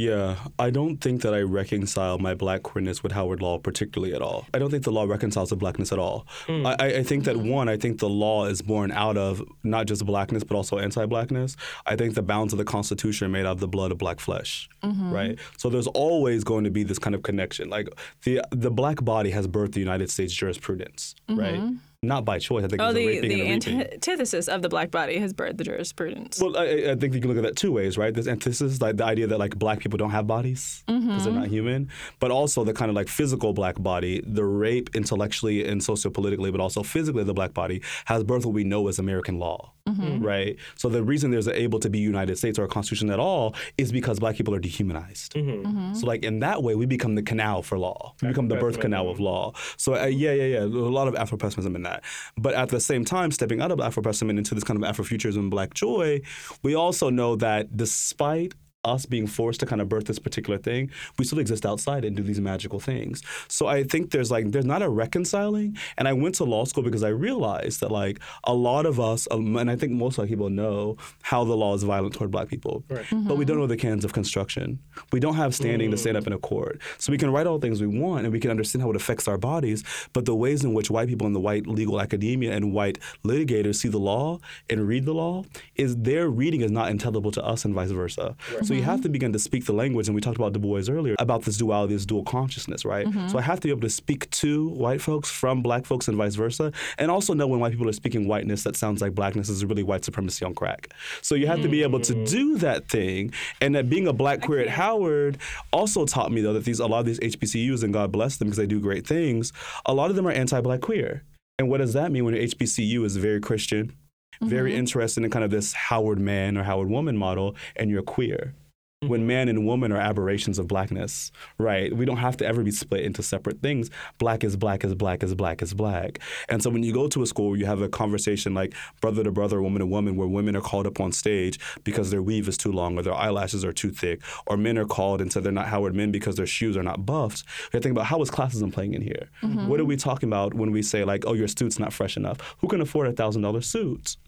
Yeah, 0.00 0.36
I 0.58 0.70
don't 0.70 0.96
think 0.96 1.20
that 1.20 1.34
I 1.34 1.40
reconcile 1.40 2.16
my 2.18 2.32
black 2.32 2.62
queerness 2.62 3.02
with 3.02 3.12
Howard 3.12 3.42
Law 3.42 3.58
particularly 3.58 4.14
at 4.14 4.22
all. 4.22 4.46
I 4.54 4.58
don't 4.58 4.70
think 4.70 4.84
the 4.84 4.90
law 4.90 5.04
reconciles 5.04 5.50
the 5.50 5.56
blackness 5.56 5.92
at 5.92 5.98
all. 5.98 6.26
Hmm. 6.46 6.64
I, 6.64 6.76
I 6.78 6.86
I 7.00 7.02
think 7.02 7.24
that 7.24 7.36
one, 7.36 7.68
I 7.68 7.76
think 7.76 7.98
the 8.00 8.08
law 8.08 8.46
is 8.46 8.62
born 8.62 8.92
out 8.92 9.18
of 9.18 9.42
not 9.62 9.86
just 9.86 10.06
blackness 10.06 10.42
but 10.42 10.56
also 10.56 10.78
anti-blackness. 10.78 11.54
I 11.84 11.96
think 11.96 12.14
the 12.14 12.22
bounds 12.22 12.54
of 12.54 12.58
the 12.58 12.64
Constitution 12.64 13.26
are 13.26 13.30
made 13.30 13.44
out 13.44 13.52
of 13.52 13.60
the 13.60 13.68
blood 13.68 13.92
of 13.92 13.98
black 13.98 14.20
flesh, 14.20 14.70
mm-hmm. 14.82 15.12
right? 15.12 15.38
So 15.58 15.68
there's 15.68 15.88
always 15.88 16.44
going 16.44 16.64
to 16.64 16.70
be 16.70 16.82
this 16.82 16.98
kind 16.98 17.14
of 17.14 17.22
connection. 17.22 17.68
Like 17.68 17.90
the 18.22 18.40
the 18.52 18.70
black 18.70 19.04
body 19.04 19.30
has 19.32 19.46
birthed 19.46 19.72
the 19.72 19.80
United 19.80 20.10
States 20.10 20.32
jurisprudence, 20.32 21.14
right? 21.28 21.60
Mm-hmm. 21.60 21.76
Not 22.02 22.24
by 22.24 22.38
choice. 22.38 22.64
I 22.64 22.68
think 22.68 22.80
Oh, 22.80 22.94
the, 22.94 23.20
the 23.20 23.46
antithesis 23.46 24.48
of 24.48 24.62
the 24.62 24.70
black 24.70 24.90
body 24.90 25.18
has 25.18 25.34
birthed 25.34 25.58
the 25.58 25.64
jurisprudence. 25.64 26.40
Well, 26.40 26.56
I, 26.56 26.92
I 26.92 26.94
think 26.94 27.12
you 27.12 27.20
can 27.20 27.28
look 27.28 27.36
at 27.36 27.42
that 27.42 27.56
two 27.56 27.72
ways, 27.72 27.98
right? 27.98 28.14
This 28.14 28.26
antithesis, 28.26 28.80
like 28.80 28.96
the 28.96 29.04
idea 29.04 29.26
that 29.26 29.38
like 29.38 29.58
black 29.58 29.80
people 29.80 29.98
don't 29.98 30.10
have 30.10 30.26
bodies 30.26 30.82
because 30.86 31.24
they're 31.24 31.32
mm-hmm. 31.32 31.40
not 31.40 31.48
human, 31.48 31.90
but 32.18 32.30
also 32.30 32.64
the 32.64 32.72
kind 32.72 32.88
of 32.88 32.94
like 32.94 33.08
physical 33.08 33.52
black 33.52 33.78
body, 33.82 34.22
the 34.26 34.44
rape 34.44 34.88
intellectually 34.94 35.68
and 35.68 35.82
sociopolitically, 35.82 36.50
but 36.50 36.60
also 36.62 36.82
physically, 36.82 37.22
the 37.22 37.34
black 37.34 37.52
body 37.52 37.82
has 38.06 38.24
birthed 38.24 38.46
what 38.46 38.54
we 38.54 38.64
know 38.64 38.88
as 38.88 38.98
American 38.98 39.38
law, 39.38 39.70
Mm-hmm. 39.90 40.20
Mm-hmm. 40.20 40.24
right? 40.24 40.56
So 40.76 40.88
the 40.88 41.02
reason 41.02 41.30
there's 41.30 41.48
able 41.48 41.80
to 41.80 41.90
be 41.90 41.98
United 41.98 42.36
States 42.38 42.58
or 42.58 42.64
a 42.64 42.68
constitution 42.68 43.10
at 43.10 43.18
all 43.18 43.54
is 43.78 43.92
because 43.92 44.20
black 44.20 44.36
people 44.36 44.54
are 44.54 44.60
dehumanized. 44.60 45.34
Mm-hmm. 45.34 45.94
So 45.94 46.06
like 46.06 46.22
in 46.22 46.40
that 46.40 46.62
way, 46.62 46.74
we 46.74 46.86
become 46.86 47.14
the 47.14 47.22
canal 47.22 47.62
for 47.62 47.78
law. 47.78 48.14
We 48.22 48.28
become 48.28 48.48
the 48.48 48.56
birth 48.56 48.80
canal 48.80 49.08
of 49.08 49.20
law. 49.20 49.52
So 49.76 49.94
uh, 49.94 50.06
yeah, 50.06 50.32
yeah, 50.32 50.44
yeah. 50.44 50.60
There's 50.60 50.74
a 50.74 50.78
lot 50.78 51.08
of 51.08 51.14
Afro-pessimism 51.14 51.74
in 51.76 51.82
that. 51.82 52.04
But 52.36 52.54
at 52.54 52.68
the 52.68 52.80
same 52.80 53.04
time, 53.04 53.30
stepping 53.30 53.60
out 53.60 53.70
of 53.70 53.80
Afro-pessimism 53.80 54.38
into 54.38 54.54
this 54.54 54.64
kind 54.64 54.82
of 54.82 54.96
Afrofuturism, 54.96 55.50
Black 55.50 55.74
joy, 55.74 56.20
we 56.62 56.74
also 56.74 57.10
know 57.10 57.36
that 57.36 57.76
despite 57.76 58.54
us 58.84 59.04
being 59.06 59.26
forced 59.26 59.60
to 59.60 59.66
kind 59.66 59.80
of 59.80 59.88
birth 59.88 60.06
this 60.06 60.18
particular 60.18 60.58
thing, 60.58 60.90
we 61.18 61.24
still 61.24 61.38
exist 61.38 61.66
outside 61.66 62.04
and 62.04 62.16
do 62.16 62.22
these 62.22 62.40
magical 62.40 62.80
things. 62.80 63.22
So 63.48 63.66
I 63.66 63.84
think 63.84 64.10
there's 64.10 64.30
like 64.30 64.52
there's 64.52 64.64
not 64.64 64.82
a 64.82 64.88
reconciling. 64.88 65.76
And 65.98 66.08
I 66.08 66.12
went 66.14 66.34
to 66.36 66.44
law 66.44 66.64
school 66.64 66.82
because 66.82 67.02
I 67.02 67.08
realized 67.08 67.80
that 67.80 67.90
like 67.90 68.20
a 68.44 68.54
lot 68.54 68.86
of 68.86 68.98
us, 68.98 69.28
um, 69.30 69.56
and 69.56 69.70
I 69.70 69.76
think 69.76 69.92
most 69.92 70.16
black 70.16 70.28
people 70.28 70.48
know 70.48 70.96
how 71.22 71.44
the 71.44 71.54
law 71.56 71.74
is 71.74 71.82
violent 71.82 72.14
toward 72.14 72.30
black 72.30 72.48
people, 72.48 72.82
Right. 72.88 73.04
but 73.12 73.36
we 73.36 73.44
don't 73.44 73.58
know 73.58 73.66
the 73.66 73.76
cans 73.76 74.04
of 74.04 74.12
construction. 74.12 74.78
We 75.12 75.20
don't 75.20 75.34
have 75.34 75.54
standing 75.54 75.90
to 75.90 75.96
stand 75.98 76.16
up 76.16 76.26
in 76.26 76.32
a 76.32 76.38
court. 76.38 76.80
So 76.98 77.12
we 77.12 77.18
can 77.18 77.30
write 77.30 77.46
all 77.46 77.58
the 77.58 77.66
things 77.66 77.80
we 77.80 77.86
want 77.86 78.24
and 78.24 78.32
we 78.32 78.40
can 78.40 78.50
understand 78.50 78.82
how 78.82 78.90
it 78.90 78.96
affects 78.96 79.28
our 79.28 79.36
bodies, 79.38 79.84
but 80.14 80.24
the 80.24 80.34
ways 80.34 80.64
in 80.64 80.72
which 80.72 80.90
white 80.90 81.08
people 81.08 81.26
in 81.26 81.32
the 81.34 81.40
white 81.40 81.66
legal 81.66 82.00
academia 82.00 82.52
and 82.52 82.72
white 82.72 82.98
litigators 83.24 83.76
see 83.76 83.88
the 83.88 83.98
law 83.98 84.38
and 84.70 84.86
read 84.88 85.04
the 85.04 85.12
law 85.14 85.44
is 85.76 85.96
their 85.98 86.28
reading 86.30 86.62
is 86.62 86.70
not 86.70 86.90
intelligible 86.90 87.30
to 87.32 87.44
us 87.44 87.64
and 87.66 87.74
vice 87.74 87.90
versa. 87.90 88.34
So 88.70 88.74
you 88.76 88.84
have 88.84 89.00
to 89.00 89.08
mm-hmm. 89.08 89.12
begin 89.14 89.32
to 89.32 89.40
speak 89.40 89.64
the 89.64 89.72
language, 89.72 90.06
and 90.06 90.14
we 90.14 90.20
talked 90.20 90.36
about 90.36 90.52
Du 90.52 90.60
Bois 90.60 90.82
earlier 90.88 91.16
about 91.18 91.42
this 91.42 91.56
duality, 91.56 91.92
this 91.92 92.06
dual 92.06 92.22
consciousness, 92.22 92.84
right? 92.84 93.04
Mm-hmm. 93.04 93.26
So 93.26 93.36
I 93.36 93.42
have 93.42 93.58
to 93.58 93.66
be 93.66 93.70
able 93.70 93.80
to 93.80 93.90
speak 93.90 94.30
to 94.30 94.68
white 94.68 95.00
folks 95.00 95.28
from 95.28 95.60
black 95.60 95.84
folks 95.84 96.06
and 96.06 96.16
vice 96.16 96.36
versa, 96.36 96.70
and 96.96 97.10
also 97.10 97.34
know 97.34 97.48
when 97.48 97.58
white 97.58 97.72
people 97.72 97.88
are 97.88 97.92
speaking 97.92 98.28
whiteness 98.28 98.62
that 98.62 98.76
sounds 98.76 99.02
like 99.02 99.12
blackness 99.12 99.48
is 99.48 99.64
really 99.64 99.82
white 99.82 100.04
supremacy 100.04 100.44
on 100.44 100.54
crack. 100.54 100.94
So 101.20 101.34
you 101.34 101.48
have 101.48 101.62
to 101.62 101.68
be 101.68 101.82
able 101.82 101.98
to 101.98 102.14
mm-hmm. 102.14 102.24
do 102.26 102.58
that 102.58 102.88
thing, 102.88 103.32
and 103.60 103.74
that 103.74 103.90
being 103.90 104.06
a 104.06 104.12
black 104.12 104.40
queer 104.40 104.60
at 104.60 104.68
Howard 104.68 105.38
also 105.72 106.06
taught 106.06 106.30
me 106.30 106.40
though 106.40 106.52
that 106.52 106.64
these 106.64 106.78
a 106.78 106.86
lot 106.86 107.00
of 107.00 107.06
these 107.06 107.18
HBCUs 107.18 107.82
and 107.82 107.92
God 107.92 108.12
bless 108.12 108.36
them 108.36 108.46
because 108.46 108.58
they 108.58 108.66
do 108.68 108.78
great 108.78 109.04
things. 109.04 109.52
A 109.86 109.92
lot 109.92 110.10
of 110.10 110.16
them 110.16 110.28
are 110.28 110.32
anti-black 110.32 110.80
queer, 110.80 111.24
and 111.58 111.68
what 111.68 111.78
does 111.78 111.94
that 111.94 112.12
mean 112.12 112.24
when 112.24 112.34
your 112.36 112.44
HBCU 112.44 113.04
is 113.04 113.16
very 113.16 113.40
Christian? 113.40 113.96
Very 114.42 114.74
interested 114.74 115.22
in 115.22 115.30
kind 115.30 115.44
of 115.44 115.50
this 115.50 115.74
Howard 115.74 116.18
man 116.18 116.56
or 116.56 116.62
Howard 116.62 116.88
woman 116.88 117.14
model, 117.14 117.56
and 117.76 117.90
you're 117.90 118.00
queer 118.00 118.54
Mm-hmm. 119.02 119.12
when 119.12 119.26
man 119.26 119.48
and 119.48 119.64
woman 119.64 119.92
are 119.92 119.96
aberrations 119.96 120.58
of 120.58 120.68
blackness, 120.68 121.32
right? 121.56 121.90
We 121.90 122.04
don't 122.04 122.18
have 122.18 122.36
to 122.36 122.46
ever 122.46 122.62
be 122.62 122.70
split 122.70 123.02
into 123.02 123.22
separate 123.22 123.62
things. 123.62 123.88
Black 124.18 124.44
is 124.44 124.56
black 124.58 124.84
is 124.84 124.94
black 124.94 125.22
is 125.22 125.34
black 125.34 125.62
is 125.62 125.72
black. 125.72 126.18
And 126.50 126.62
so 126.62 126.68
when 126.68 126.82
you 126.82 126.92
go 126.92 127.08
to 127.08 127.22
a 127.22 127.26
school 127.26 127.48
where 127.48 127.58
you 127.58 127.64
have 127.64 127.80
a 127.80 127.88
conversation 127.88 128.52
like 128.52 128.74
brother 129.00 129.24
to 129.24 129.32
brother, 129.32 129.62
woman 129.62 129.80
to 129.80 129.86
woman, 129.86 130.16
where 130.16 130.28
women 130.28 130.54
are 130.54 130.60
called 130.60 130.86
up 130.86 131.00
on 131.00 131.12
stage 131.12 131.58
because 131.82 132.10
their 132.10 132.22
weave 132.22 132.46
is 132.46 132.58
too 132.58 132.72
long 132.72 132.98
or 132.98 133.02
their 133.02 133.14
eyelashes 133.14 133.64
are 133.64 133.72
too 133.72 133.90
thick, 133.90 134.20
or 134.46 134.58
men 134.58 134.76
are 134.76 134.84
called 134.84 135.22
and 135.22 135.32
said 135.32 135.44
they're 135.44 135.50
not 135.50 135.68
Howard 135.68 135.94
men 135.94 136.10
because 136.10 136.36
their 136.36 136.44
shoes 136.46 136.76
are 136.76 136.82
not 136.82 137.06
buffed, 137.06 137.42
you 137.72 137.80
think 137.80 137.92
about 137.92 138.04
how 138.04 138.20
is 138.20 138.30
classism 138.30 138.70
playing 138.70 138.92
in 138.92 139.00
here? 139.00 139.30
Mm-hmm. 139.42 139.66
What 139.66 139.80
are 139.80 139.86
we 139.86 139.96
talking 139.96 140.28
about 140.28 140.52
when 140.52 140.72
we 140.72 140.82
say 140.82 141.04
like, 141.04 141.24
oh, 141.26 141.32
your 141.32 141.48
suit's 141.48 141.78
not 141.78 141.94
fresh 141.94 142.18
enough? 142.18 142.36
Who 142.58 142.68
can 142.68 142.82
afford 142.82 143.06
a 143.06 143.12
thousand 143.12 143.40
dollar 143.40 143.62
suits? 143.62 144.18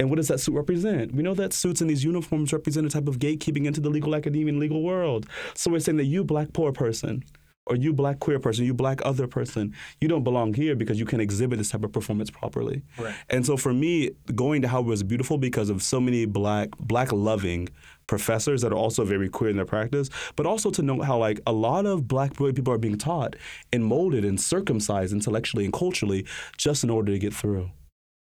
And 0.00 0.10
what 0.10 0.16
does 0.16 0.28
that 0.28 0.40
suit 0.40 0.54
represent? 0.54 1.14
We 1.14 1.22
know 1.22 1.34
that 1.34 1.52
suits 1.52 1.80
and 1.80 1.88
these 1.88 2.02
uniforms 2.02 2.52
represent 2.52 2.86
a 2.86 2.90
type 2.90 3.06
of 3.06 3.20
gatekeeping 3.20 3.64
into 3.66 3.80
the 3.80 3.90
legal 3.90 4.16
academia 4.16 4.48
and 4.48 4.58
legal 4.58 4.82
world. 4.82 5.26
So 5.54 5.70
we're 5.70 5.78
saying 5.78 5.98
that 5.98 6.04
you 6.04 6.24
black 6.24 6.52
poor 6.52 6.72
person, 6.72 7.22
or 7.66 7.76
you 7.76 7.92
black 7.92 8.18
queer 8.18 8.38
person, 8.38 8.64
you 8.64 8.74
black 8.74 9.00
other 9.04 9.26
person, 9.26 9.74
you 10.00 10.08
don't 10.08 10.24
belong 10.24 10.52
here 10.52 10.74
because 10.74 10.98
you 10.98 11.06
can't 11.06 11.22
exhibit 11.22 11.58
this 11.58 11.70
type 11.70 11.84
of 11.84 11.92
performance 11.92 12.30
properly. 12.30 12.82
Right. 12.98 13.14
And 13.30 13.46
so 13.46 13.56
for 13.56 13.72
me, 13.72 14.10
going 14.34 14.62
to 14.62 14.68
Howard 14.68 14.86
was 14.86 15.02
beautiful 15.02 15.38
because 15.38 15.70
of 15.70 15.82
so 15.82 16.00
many 16.00 16.26
black 16.26 16.70
black 16.78 17.12
loving 17.12 17.68
professors 18.06 18.60
that 18.62 18.72
are 18.72 18.76
also 18.76 19.04
very 19.04 19.28
queer 19.28 19.50
in 19.50 19.56
their 19.56 19.64
practice, 19.64 20.10
but 20.36 20.44
also 20.44 20.70
to 20.70 20.82
know 20.82 21.00
how 21.00 21.18
like 21.18 21.40
a 21.46 21.52
lot 21.52 21.86
of 21.86 22.06
black 22.06 22.34
boy 22.34 22.52
people 22.52 22.72
are 22.72 22.78
being 22.78 22.98
taught 22.98 23.36
and 23.72 23.84
molded 23.84 24.24
and 24.24 24.40
circumcised 24.40 25.12
intellectually 25.12 25.64
and 25.64 25.72
culturally 25.72 26.26
just 26.58 26.84
in 26.84 26.90
order 26.90 27.12
to 27.12 27.18
get 27.18 27.32
through. 27.32 27.70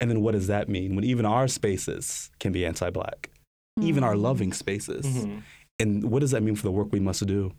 And 0.00 0.10
then 0.10 0.20
what 0.20 0.32
does 0.32 0.48
that 0.48 0.68
mean 0.68 0.96
when 0.96 1.04
even 1.04 1.24
our 1.24 1.48
spaces 1.48 2.30
can 2.40 2.52
be 2.52 2.66
anti 2.66 2.90
black? 2.90 3.30
Even 3.80 4.04
our 4.04 4.12
mm-hmm. 4.12 4.22
loving 4.22 4.52
spaces. 4.52 5.04
Mm-hmm. 5.04 5.38
And 5.80 6.10
what 6.10 6.20
does 6.20 6.30
that 6.30 6.42
mean 6.42 6.54
for 6.54 6.62
the 6.62 6.70
work 6.70 6.88
we 6.92 7.00
must 7.00 7.26
do? 7.26 7.52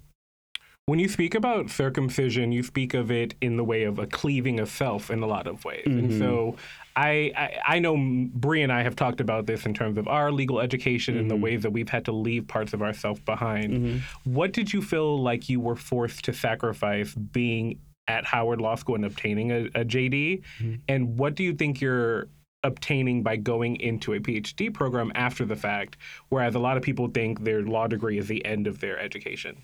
When 0.88 1.00
you 1.00 1.10
speak 1.10 1.34
about 1.34 1.72
circumcision, 1.72 2.52
you 2.52 2.62
speak 2.62 2.94
of 2.94 3.10
it 3.10 3.34
in 3.42 3.58
the 3.58 3.64
way 3.64 3.84
of 3.84 3.98
a 3.98 4.06
cleaving 4.06 4.60
of 4.60 4.70
self 4.70 5.10
in 5.10 5.24
a 5.24 5.26
lot 5.26 5.48
of 5.48 5.66
ways. 5.66 5.82
And 5.88 6.12
mm-hmm. 6.12 6.20
so 6.20 6.56
I, 6.96 7.34
I, 7.36 7.60
I 7.68 7.80
know 7.80 7.98
Bree 8.34 8.62
and 8.62 8.72
I 8.72 8.84
have 8.84 8.96
talked 8.96 9.20
about 9.20 9.48
this 9.48 9.66
in 9.66 9.74
terms 9.74 9.98
of 9.98 10.08
our 10.08 10.32
legal 10.32 10.60
education 10.60 11.18
and 11.18 11.30
the 11.30 11.34
mm-hmm. 11.34 11.44
ways 11.44 11.64
that 11.64 11.72
we've 11.72 11.90
had 11.90 12.06
to 12.06 12.12
leave 12.12 12.48
parts 12.48 12.72
of 12.74 12.84
ourselves 12.84 13.20
behind. 13.22 14.04
What 14.26 14.54
did 14.54 14.74
you 14.74 14.84
feel 14.84 15.20
like 15.20 15.50
you 15.50 15.60
were 15.60 15.76
forced 15.76 16.24
to 16.26 16.34
sacrifice 16.34 17.16
being 17.16 17.80
at 18.08 18.26
Howard 18.26 18.62
Law 18.62 18.76
School 18.76 18.96
and 18.96 19.06
obtaining 19.06 19.52
a, 19.52 19.66
a 19.76 19.86
JD? 19.86 20.44
And 20.88 21.18
what 21.18 21.36
do 21.36 21.44
you 21.44 21.54
think 21.54 21.82
you're 21.82 22.28
obtaining 22.66 23.24
by 23.24 23.36
going 23.36 23.78
into 23.78 24.14
a 24.14 24.20
PhD 24.20 24.74
program 24.74 25.12
after 25.16 25.46
the 25.46 25.56
fact, 25.56 25.98
whereas 26.30 26.56
a 26.56 26.60
lot 26.60 26.78
of 26.78 26.84
people 26.84 27.08
think 27.08 27.44
their 27.44 27.62
law 27.62 27.88
degree 27.88 28.18
is 28.18 28.28
the 28.28 28.44
end 28.44 28.68
of 28.68 28.80
their 28.80 29.00
education? 29.00 29.58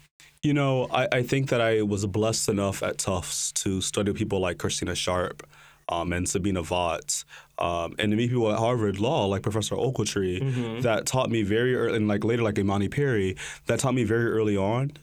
You 0.44 0.54
know, 0.54 0.88
I, 0.92 1.08
I 1.12 1.24
think 1.24 1.50
that 1.50 1.62
I 1.62 1.82
was 1.82 2.06
blessed 2.06 2.50
enough 2.50 2.82
at 2.84 3.00
Tufts 3.00 3.52
to 3.54 3.82
study 3.82 4.14
people 4.14 4.40
like 4.40 4.58
Christina 4.58 4.96
Sharpe 4.96 5.44
um, 5.90 6.14
and 6.14 6.30
Sabina 6.30 6.62
Vaught, 6.62 7.26
um, 7.58 7.96
and 8.00 8.12
to 8.12 8.16
meet 8.16 8.30
people 8.30 8.52
at 8.52 8.58
Harvard 8.58 9.00
Law 9.00 9.26
like 9.26 9.42
Professor 9.42 9.76
Ogletree 9.76 10.82
that 10.84 11.06
taught 11.06 11.30
me 11.30 11.44
very 11.44 11.76
early, 11.76 11.98
and 11.98 12.08
like 12.08 12.24
later 12.24 12.44
like 12.44 12.58
Imani 12.58 12.88
Perry, 12.88 13.36
that 13.66 13.80
taught 13.80 13.94
me 13.94 14.04
very 14.04 14.32
early 14.32 14.56
on 14.56 14.94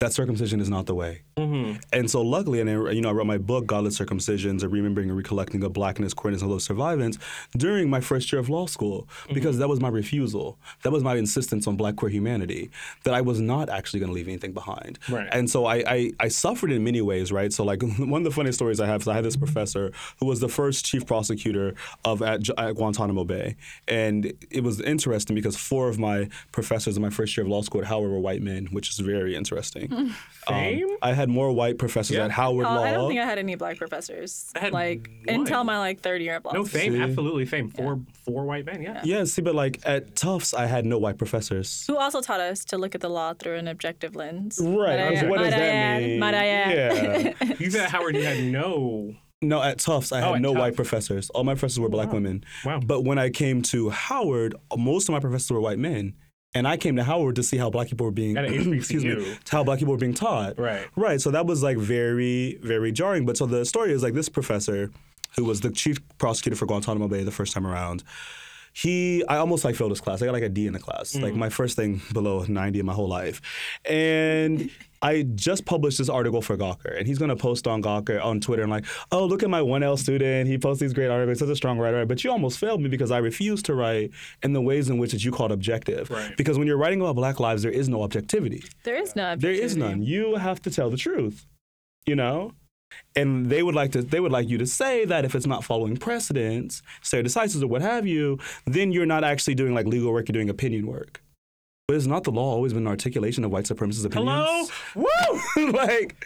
that 0.00 0.12
circumcision 0.12 0.60
is 0.60 0.70
not 0.70 0.86
the 0.86 0.94
way. 0.94 1.22
Mm-hmm. 1.38 1.78
And 1.92 2.10
so, 2.10 2.22
luckily, 2.22 2.60
and 2.60 2.70
I, 2.70 2.90
you 2.90 3.00
know, 3.00 3.10
I 3.10 3.12
wrote 3.12 3.26
my 3.26 3.38
book, 3.38 3.66
Godless 3.66 3.98
Circumcisions: 3.98 4.62
A 4.62 4.68
Remembering 4.68 5.08
and 5.08 5.16
Recollecting 5.16 5.62
of 5.64 5.72
Blackness, 5.72 6.14
Queerness, 6.14 6.42
and 6.42 6.50
Low 6.50 6.58
Survivance 6.58 7.18
during 7.56 7.88
my 7.88 8.00
first 8.00 8.32
year 8.32 8.40
of 8.40 8.48
law 8.48 8.66
school, 8.66 9.08
mm-hmm. 9.22 9.34
because 9.34 9.58
that 9.58 9.68
was 9.68 9.80
my 9.80 9.88
refusal. 9.88 10.58
That 10.82 10.90
was 10.90 11.02
my 11.02 11.16
insistence 11.16 11.66
on 11.66 11.76
Black 11.76 11.96
queer 11.96 12.10
humanity 12.10 12.70
that 13.04 13.14
I 13.14 13.20
was 13.20 13.40
not 13.40 13.68
actually 13.68 14.00
going 14.00 14.10
to 14.10 14.14
leave 14.14 14.28
anything 14.28 14.52
behind. 14.52 14.98
Right. 15.08 15.28
And 15.32 15.48
so 15.50 15.66
I, 15.66 15.76
I 15.86 16.10
I 16.20 16.28
suffered 16.28 16.72
in 16.72 16.84
many 16.84 17.00
ways, 17.00 17.32
right? 17.32 17.52
So 17.52 17.64
like 17.64 17.82
one 17.98 18.20
of 18.20 18.24
the 18.24 18.30
funny 18.30 18.52
stories 18.52 18.80
I 18.80 18.86
have 18.86 19.02
is 19.02 19.08
I 19.08 19.14
had 19.14 19.24
this 19.24 19.36
mm-hmm. 19.36 19.44
professor 19.44 19.92
who 20.18 20.26
was 20.26 20.40
the 20.40 20.48
first 20.48 20.84
chief 20.84 21.06
prosecutor 21.06 21.74
of 22.04 22.22
at, 22.22 22.48
at 22.58 22.74
Guantanamo 22.74 23.24
Bay, 23.24 23.56
and 23.86 24.32
it 24.50 24.62
was 24.62 24.80
interesting 24.80 25.34
because 25.34 25.56
four 25.56 25.88
of 25.88 25.98
my 25.98 26.28
professors 26.52 26.96
in 26.96 27.02
my 27.02 27.10
first 27.10 27.36
year 27.36 27.44
of 27.44 27.50
law 27.50 27.62
school 27.62 27.80
at 27.80 27.86
Howard 27.86 28.10
were 28.10 28.20
white 28.20 28.42
men, 28.42 28.66
which 28.66 28.90
is 28.90 28.98
very 28.98 29.34
interesting. 29.34 30.14
Um, 30.46 30.54
Same? 30.54 30.96
I 31.02 31.12
had 31.12 31.27
more 31.28 31.52
white 31.52 31.78
professors 31.78 32.16
Yeah. 32.16 32.24
at 32.24 32.30
Howard 32.30 32.66
Oh, 32.66 32.74
Law. 32.74 32.82
I 32.82 32.92
don't 32.92 33.08
think 33.08 33.20
I 33.20 33.24
had 33.24 33.38
any 33.38 33.54
black 33.54 33.76
professors. 33.76 34.50
I 34.56 34.60
had 34.60 34.72
like 34.72 35.10
one. 35.26 35.40
until 35.40 35.64
my 35.64 35.78
like 35.78 36.00
third 36.00 36.20
year 36.22 36.36
of 36.36 36.44
law. 36.44 36.52
No, 36.52 36.64
fame, 36.64 36.92
See? 36.94 37.00
absolutely 37.00 37.46
same. 37.46 37.68
Four 37.70 38.00
four 38.24 38.44
white 38.44 38.64
men, 38.66 38.82
yeah. 38.82 39.00
yeah, 39.04 39.24
see, 39.24 39.42
but 39.42 39.54
like 39.54 39.80
at 39.84 40.16
Tufts, 40.16 40.54
I 40.54 40.66
had 40.66 40.84
no 40.86 40.98
white 40.98 41.18
professors. 41.18 41.84
Who 41.86 41.96
also 41.96 42.20
taught 42.20 42.40
us 42.40 42.64
to 42.66 42.78
look 42.78 42.94
at 42.94 43.00
the 43.00 43.08
law 43.10 43.34
through 43.34 43.56
an 43.56 43.68
objective 43.68 44.16
lens. 44.16 44.58
Right. 44.62 44.98
Might 44.98 45.24
I, 45.24 45.28
what 45.28 45.38
does 45.38 45.46
might 45.50 45.54
I 45.54 45.58
that 45.58 45.60
add, 45.60 46.02
mean? 46.02 46.18
Might 46.18 46.34
I 46.34 46.46
add? 46.46 46.74
Yeah. 47.40 47.54
You 47.58 47.70
said 47.70 47.82
at 47.84 47.90
Howard 47.90 48.14
you 48.16 48.22
had 48.24 48.42
no 48.44 49.14
No, 49.42 49.62
at 49.62 49.78
Tufts, 49.78 50.12
I 50.12 50.20
Oh, 50.20 50.26
had 50.26 50.34
at 50.36 50.40
no 50.42 50.52
white 50.52 50.74
professors. 50.76 51.30
All 51.30 51.44
my 51.44 51.54
professors 51.54 51.78
were 51.80 51.88
black 51.88 52.12
women. 52.12 52.44
Wow. 52.64 52.80
But 52.84 53.02
when 53.02 53.18
I 53.18 53.30
came 53.30 53.62
to 53.62 53.90
Howard, 53.90 54.54
most 54.76 55.08
of 55.08 55.12
my 55.12 55.20
professors 55.20 55.50
were 55.50 55.60
white 55.60 55.78
men. 55.78 56.14
And 56.58 56.66
I 56.66 56.76
came 56.76 56.96
to 56.96 57.04
Howard 57.04 57.36
to 57.36 57.44
see 57.44 57.56
how 57.56 57.70
black 57.70 57.88
people 57.88 58.04
were 58.04 58.10
being, 58.10 58.36
excuse 58.74 59.04
me, 59.04 59.36
how 59.48 59.62
black 59.62 59.78
people 59.78 59.92
were 59.92 59.98
being 59.98 60.14
taught. 60.14 60.58
Right. 60.58 60.86
Right. 60.96 61.20
So 61.20 61.30
that 61.30 61.46
was 61.46 61.62
like 61.62 61.78
very, 61.78 62.56
very 62.62 62.90
jarring. 62.90 63.24
But 63.26 63.36
so 63.36 63.46
the 63.46 63.64
story 63.64 63.92
is 63.92 64.02
like 64.02 64.14
this 64.14 64.28
professor, 64.28 64.90
who 65.36 65.44
was 65.44 65.60
the 65.60 65.70
chief 65.70 65.98
prosecutor 66.18 66.56
for 66.56 66.66
Guantanamo 66.66 67.06
Bay 67.06 67.22
the 67.22 67.30
first 67.30 67.54
time 67.54 67.64
around, 67.64 68.02
he, 68.72 69.24
I 69.26 69.36
almost 69.36 69.64
like 69.64 69.76
failed 69.76 69.92
his 69.92 70.00
class. 70.00 70.20
I 70.20 70.26
got 70.26 70.32
like 70.32 70.42
a 70.42 70.48
D 70.48 70.66
in 70.66 70.72
the 70.72 70.78
class, 70.80 71.14
like 71.14 71.34
my 71.34 71.48
first 71.48 71.76
thing 71.76 72.00
below 72.12 72.44
90 72.46 72.80
in 72.80 72.86
my 72.86 72.92
whole 72.92 73.08
life. 73.08 73.40
And 73.84 74.70
I 75.02 75.22
just 75.34 75.64
published 75.64 75.98
this 75.98 76.08
article 76.08 76.42
for 76.42 76.56
Gawker, 76.56 76.96
and 76.96 77.06
he's 77.06 77.18
gonna 77.18 77.36
post 77.36 77.66
on 77.66 77.82
Gawker 77.82 78.22
on 78.24 78.40
Twitter 78.40 78.62
and 78.62 78.70
like, 78.70 78.86
oh, 79.12 79.24
look 79.24 79.42
at 79.42 79.50
my 79.50 79.60
1L 79.60 79.98
student. 79.98 80.48
He 80.48 80.58
posts 80.58 80.80
these 80.80 80.92
great 80.92 81.08
articles. 81.08 81.38
Such 81.38 81.48
a 81.48 81.56
strong 81.56 81.78
writer. 81.78 82.04
But 82.06 82.24
you 82.24 82.30
almost 82.30 82.58
failed 82.58 82.80
me 82.80 82.88
because 82.88 83.10
I 83.10 83.18
refused 83.18 83.66
to 83.66 83.74
write 83.74 84.10
in 84.42 84.52
the 84.52 84.60
ways 84.60 84.88
in 84.88 84.98
which 84.98 85.12
that 85.12 85.24
you 85.24 85.32
called 85.32 85.52
objective. 85.52 86.10
Right. 86.10 86.36
Because 86.36 86.58
when 86.58 86.66
you're 86.66 86.78
writing 86.78 87.00
about 87.00 87.16
Black 87.16 87.40
lives, 87.40 87.62
there 87.62 87.72
is 87.72 87.88
no 87.88 88.02
objectivity. 88.02 88.64
There 88.84 88.96
is 88.96 89.14
no. 89.14 89.36
There 89.36 89.52
is 89.52 89.76
none. 89.76 90.02
You 90.02 90.36
have 90.36 90.60
to 90.62 90.70
tell 90.70 90.90
the 90.90 90.96
truth. 90.96 91.46
You 92.06 92.16
know? 92.16 92.52
And 93.14 93.50
they 93.50 93.62
would 93.62 93.74
like 93.74 93.92
to 93.92 94.02
they 94.02 94.20
would 94.20 94.32
like 94.32 94.48
you 94.48 94.56
to 94.58 94.66
say 94.66 95.04
that 95.04 95.24
if 95.24 95.34
it's 95.34 95.46
not 95.46 95.62
following 95.62 95.98
precedents, 95.98 96.82
stare 97.02 97.22
decisis 97.22 97.62
or 97.62 97.66
what 97.66 97.82
have 97.82 98.06
you, 98.06 98.38
then 98.66 98.92
you're 98.92 99.06
not 99.06 99.24
actually 99.24 99.54
doing 99.54 99.74
like 99.74 99.86
legal 99.86 100.10
work, 100.10 100.28
you're 100.28 100.32
doing 100.32 100.48
opinion 100.48 100.86
work. 100.86 101.22
But 101.88 101.96
it's 101.96 102.06
not 102.06 102.22
the 102.24 102.30
law 102.30 102.52
always 102.52 102.74
been 102.74 102.82
an 102.82 102.88
articulation 102.88 103.44
of 103.44 103.50
white 103.50 103.64
supremacist 103.64 104.04
opinions? 104.04 104.70
Hello? 104.92 105.06
Woo! 105.56 105.72
like 105.72 106.22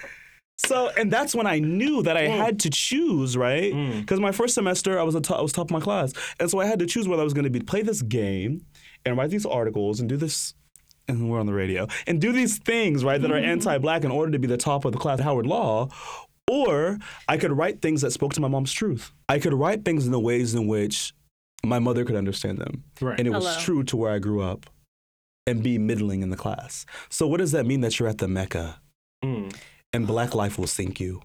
so, 0.58 0.90
and 0.98 1.10
that's 1.10 1.34
when 1.34 1.46
I 1.46 1.58
knew 1.60 2.02
that 2.02 2.16
I 2.16 2.26
Mm. 2.26 2.36
had 2.36 2.60
to 2.60 2.70
choose, 2.70 3.36
right? 3.36 3.72
Because 4.00 4.20
my 4.20 4.30
first 4.32 4.54
semester, 4.54 4.98
I 4.98 5.02
was 5.02 5.14
a 5.14 5.20
was 5.40 5.52
top 5.52 5.66
of 5.66 5.70
my 5.70 5.80
class, 5.80 6.12
and 6.40 6.48
so 6.50 6.60
I 6.60 6.66
had 6.66 6.78
to 6.80 6.86
choose 6.86 7.06
whether 7.08 7.20
I 7.22 7.24
was 7.24 7.32
going 7.32 7.44
to 7.44 7.50
be 7.50 7.60
play 7.60 7.82
this 7.82 8.02
game 8.02 8.64
and 9.04 9.16
write 9.16 9.30
these 9.30 9.46
articles 9.46 9.98
and 10.00 10.08
do 10.08 10.16
this. 10.16 10.54
And 11.08 11.28
we're 11.30 11.40
on 11.40 11.46
the 11.46 11.52
radio 11.52 11.88
and 12.06 12.20
do 12.20 12.30
these 12.30 12.58
things, 12.58 13.04
right, 13.04 13.20
that 13.20 13.30
are 13.32 13.36
anti-black 13.36 14.04
in 14.04 14.12
order 14.12 14.30
to 14.32 14.38
be 14.38 14.46
the 14.46 14.56
top 14.56 14.84
of 14.84 14.92
the 14.92 14.98
class 14.98 15.18
at 15.18 15.24
Howard 15.24 15.46
Law, 15.48 15.88
or 16.48 16.98
I 17.28 17.36
could 17.38 17.50
write 17.52 17.82
things 17.82 18.02
that 18.02 18.12
spoke 18.12 18.34
to 18.34 18.40
my 18.40 18.46
mom's 18.48 18.72
truth. 18.72 19.10
I 19.28 19.40
could 19.40 19.52
write 19.52 19.84
things 19.84 20.06
in 20.06 20.12
the 20.12 20.20
ways 20.20 20.54
in 20.54 20.68
which 20.68 21.12
my 21.66 21.80
mother 21.80 22.04
could 22.04 22.14
understand 22.16 22.58
them, 22.58 22.84
Right. 23.00 23.18
and 23.18 23.26
it 23.26 23.32
was 23.32 23.56
true 23.64 23.82
to 23.84 23.96
where 23.96 24.12
I 24.12 24.20
grew 24.20 24.42
up, 24.42 24.70
and 25.46 25.62
be 25.62 25.78
middling 25.78 26.22
in 26.22 26.30
the 26.30 26.36
class. 26.36 26.86
So 27.08 27.26
what 27.26 27.38
does 27.38 27.52
that 27.52 27.66
mean 27.66 27.80
that 27.80 27.98
you're 27.98 28.08
at 28.08 28.18
the 28.18 28.28
Mecca? 28.28 28.78
Mm. 29.24 29.54
and 29.92 30.04
black 30.04 30.34
life 30.34 30.58
will 30.58 30.66
sink 30.66 30.98
you. 30.98 31.22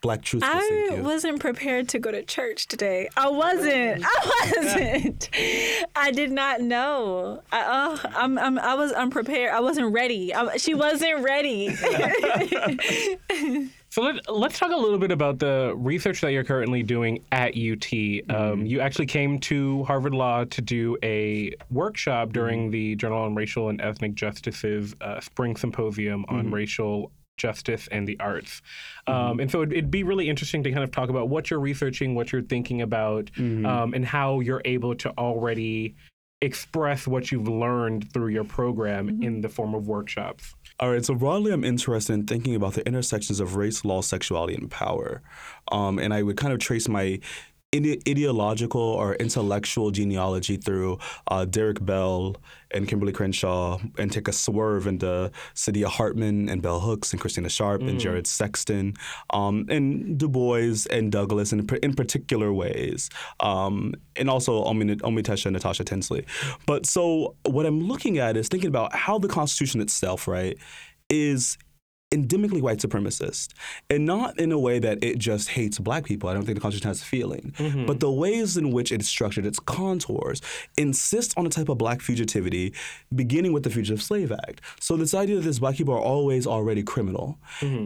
Black 0.00 0.22
truth 0.22 0.42
will 0.42 0.60
sink 0.60 0.92
I 0.92 1.00
wasn't 1.02 1.40
prepared 1.40 1.90
to 1.90 1.98
go 1.98 2.10
to 2.10 2.22
church 2.22 2.68
today. 2.68 3.10
I 3.18 3.28
wasn't. 3.28 4.02
I 4.02 4.52
wasn't. 4.56 5.28
I 5.96 6.10
did 6.10 6.30
not 6.30 6.62
know. 6.62 7.42
I, 7.52 7.64
oh, 7.66 8.10
I'm, 8.16 8.38
I'm, 8.38 8.58
I 8.58 8.74
was 8.74 8.92
unprepared. 8.92 9.50
I 9.50 9.60
wasn't 9.60 9.92
ready. 9.92 10.34
I, 10.34 10.56
she 10.56 10.74
wasn't 10.74 11.22
ready. 11.22 11.68
So 13.94 14.02
let, 14.02 14.28
let's 14.28 14.58
talk 14.58 14.72
a 14.72 14.76
little 14.76 14.98
bit 14.98 15.12
about 15.12 15.38
the 15.38 15.72
research 15.76 16.20
that 16.22 16.32
you're 16.32 16.42
currently 16.42 16.82
doing 16.82 17.24
at 17.30 17.56
UT. 17.56 17.86
Um, 18.28 18.66
you 18.66 18.80
actually 18.80 19.06
came 19.06 19.38
to 19.42 19.84
Harvard 19.84 20.14
Law 20.14 20.42
to 20.46 20.60
do 20.60 20.98
a 21.04 21.54
workshop 21.70 22.32
during 22.32 22.72
the 22.72 22.96
Journal 22.96 23.22
on 23.22 23.36
Racial 23.36 23.68
and 23.68 23.80
Ethnic 23.80 24.16
Justice's 24.16 24.96
uh, 25.00 25.20
Spring 25.20 25.54
Symposium 25.54 26.24
on 26.28 26.50
Racial 26.50 27.12
Justice 27.36 27.88
and 27.92 28.04
the 28.04 28.18
Arts. 28.18 28.62
Um, 29.06 29.38
and 29.38 29.48
so 29.48 29.62
it'd, 29.62 29.72
it'd 29.72 29.90
be 29.92 30.02
really 30.02 30.28
interesting 30.28 30.64
to 30.64 30.72
kind 30.72 30.82
of 30.82 30.90
talk 30.90 31.08
about 31.08 31.28
what 31.28 31.48
you're 31.48 31.60
researching, 31.60 32.16
what 32.16 32.32
you're 32.32 32.42
thinking 32.42 32.82
about, 32.82 33.30
um, 33.64 33.94
and 33.94 34.04
how 34.04 34.40
you're 34.40 34.62
able 34.64 34.96
to 34.96 35.10
already 35.10 35.94
express 36.44 37.06
what 37.06 37.32
you've 37.32 37.48
learned 37.48 38.12
through 38.12 38.28
your 38.28 38.44
program 38.44 39.22
in 39.22 39.40
the 39.40 39.48
form 39.48 39.74
of 39.74 39.88
workshops. 39.88 40.54
All 40.80 40.90
right, 40.90 41.04
so 41.04 41.14
broadly, 41.14 41.52
I'm 41.52 41.64
interested 41.64 42.12
in 42.12 42.26
thinking 42.26 42.54
about 42.54 42.74
the 42.74 42.86
intersections 42.86 43.38
of 43.38 43.54
race, 43.54 43.84
law, 43.84 44.00
sexuality, 44.00 44.54
and 44.54 44.70
power. 44.70 45.22
Um, 45.70 45.98
and 45.98 46.12
I 46.12 46.22
would 46.22 46.36
kind 46.36 46.52
of 46.52 46.58
trace 46.58 46.88
my 46.88 47.02
ide- 47.02 47.22
ideological 47.74 48.80
or 48.80 49.14
intellectual 49.16 49.90
genealogy 49.90 50.56
through 50.56 50.98
uh, 51.28 51.44
Derek 51.44 51.84
Bell 51.84 52.36
and 52.70 52.88
Kimberly 52.88 53.12
Crenshaw 53.12 53.78
and 53.98 54.10
take 54.10 54.28
a 54.28 54.32
swerve 54.32 54.86
into 54.86 55.30
Saidiya 55.54 55.86
Hartman 55.86 56.48
and 56.48 56.60
Bell 56.60 56.80
Hooks 56.80 57.12
and 57.12 57.20
Christina 57.20 57.48
Sharpe 57.48 57.82
and 57.82 58.00
Jared 58.00 58.26
Sexton 58.26 58.94
um, 59.30 59.66
and 59.68 60.18
Du 60.18 60.28
Bois 60.28 60.84
and 60.90 61.12
Douglas 61.12 61.52
in, 61.52 61.66
in 61.82 61.94
particular 61.94 62.52
ways. 62.52 63.10
Um, 63.40 63.94
and 64.16 64.28
also 64.28 64.64
Omi- 64.64 64.96
Omitesha 64.96 65.46
and 65.46 65.54
Natasha 65.54 65.84
Tinsley. 65.84 66.26
But 66.66 66.86
so 66.86 67.36
what 67.44 67.66
I'm 67.66 67.80
looking 67.80 68.18
at 68.18 68.36
is 68.36 68.48
thinking 68.48 68.68
about 68.68 68.94
how 68.94 69.18
the 69.18 69.28
Constitution 69.28 69.80
itself, 69.80 70.26
right, 70.26 70.58
is 71.08 71.58
endemically 72.16 72.62
white 72.66 72.78
supremacist 72.78 73.48
and 73.90 74.00
not 74.06 74.38
in 74.38 74.50
a 74.52 74.58
way 74.66 74.76
that 74.78 74.96
it 75.02 75.18
just 75.18 75.46
hates 75.50 75.78
black 75.78 76.04
people. 76.04 76.28
I 76.28 76.34
don't 76.34 76.44
think 76.44 76.56
the 76.56 76.60
Constitution 76.60 76.88
has 76.88 77.02
a 77.02 77.04
feeling. 77.04 77.46
But 77.86 78.00
the 78.00 78.10
ways 78.10 78.56
in 78.56 78.70
which 78.70 78.92
it's 78.92 79.08
structured, 79.08 79.44
its 79.46 79.58
contours, 79.58 80.40
insist 80.76 81.36
on 81.38 81.46
a 81.46 81.48
type 81.48 81.68
of 81.68 81.78
black 81.78 81.98
fugitivity, 82.00 82.74
beginning 83.14 83.52
with 83.52 83.64
the 83.64 83.70
Fugitive 83.70 84.02
Slave 84.02 84.30
Act. 84.32 84.60
So 84.80 84.96
this 84.96 85.14
idea 85.14 85.36
that 85.36 85.42
these 85.42 85.58
black 85.58 85.76
people 85.76 85.94
are 85.94 86.06
always 86.14 86.46
already 86.46 86.82
criminal. 86.82 87.38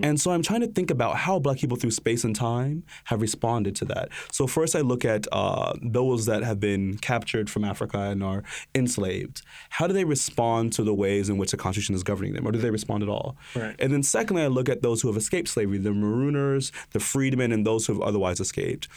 And 0.05 0.21
so 0.21 0.31
I'm 0.33 0.43
trying 0.43 0.61
to 0.61 0.67
think 0.67 0.91
about 0.91 1.17
how 1.17 1.39
black 1.39 1.59
people 1.59 1.77
through 1.77 1.93
space 1.93 2.25
and 2.25 2.35
time 2.37 2.85
have 3.05 3.21
responded 3.21 3.75
to 3.77 3.85
that. 3.87 4.11
So 4.33 4.47
first 4.47 4.77
I 4.77 4.81
look 4.81 5.05
at 5.05 5.27
uh, 5.33 5.73
those 5.83 6.27
that 6.27 6.43
have 6.43 6.61
been 6.61 6.99
captured 6.99 7.49
from 7.49 7.65
Africa 7.65 7.99
and 7.99 8.23
are 8.23 8.43
enslaved. 8.75 9.43
How 9.71 9.87
do 9.87 9.95
they 9.95 10.05
respond 10.05 10.73
to 10.75 10.83
the 10.83 10.95
ways 10.95 11.29
in 11.29 11.39
which 11.39 11.51
the 11.53 11.57
Constitution 11.57 11.95
is 11.95 12.03
governing 12.03 12.35
them? 12.35 12.47
Or 12.47 12.53
do 12.53 12.59
they 12.59 12.71
respond 12.71 13.03
at 13.03 13.09
all? 13.09 13.37
Right. 13.55 13.77
And 13.79 13.93
then 13.93 14.03
secondly, 14.19 14.43
I 14.43 14.49
look 14.49 14.69
at 14.69 14.83
those 14.83 15.01
who 15.01 15.09
have 15.09 15.17
escaped 15.17 15.49
slavery, 15.49 15.79
the 15.79 15.91
marooners, 15.91 16.73
the 16.91 16.99
freedmen, 16.99 17.53
and 17.53 17.65
those 17.65 17.87
who 17.87 17.93
have 17.93 18.03
otherwise 18.03 18.41
escaped. 18.41 18.89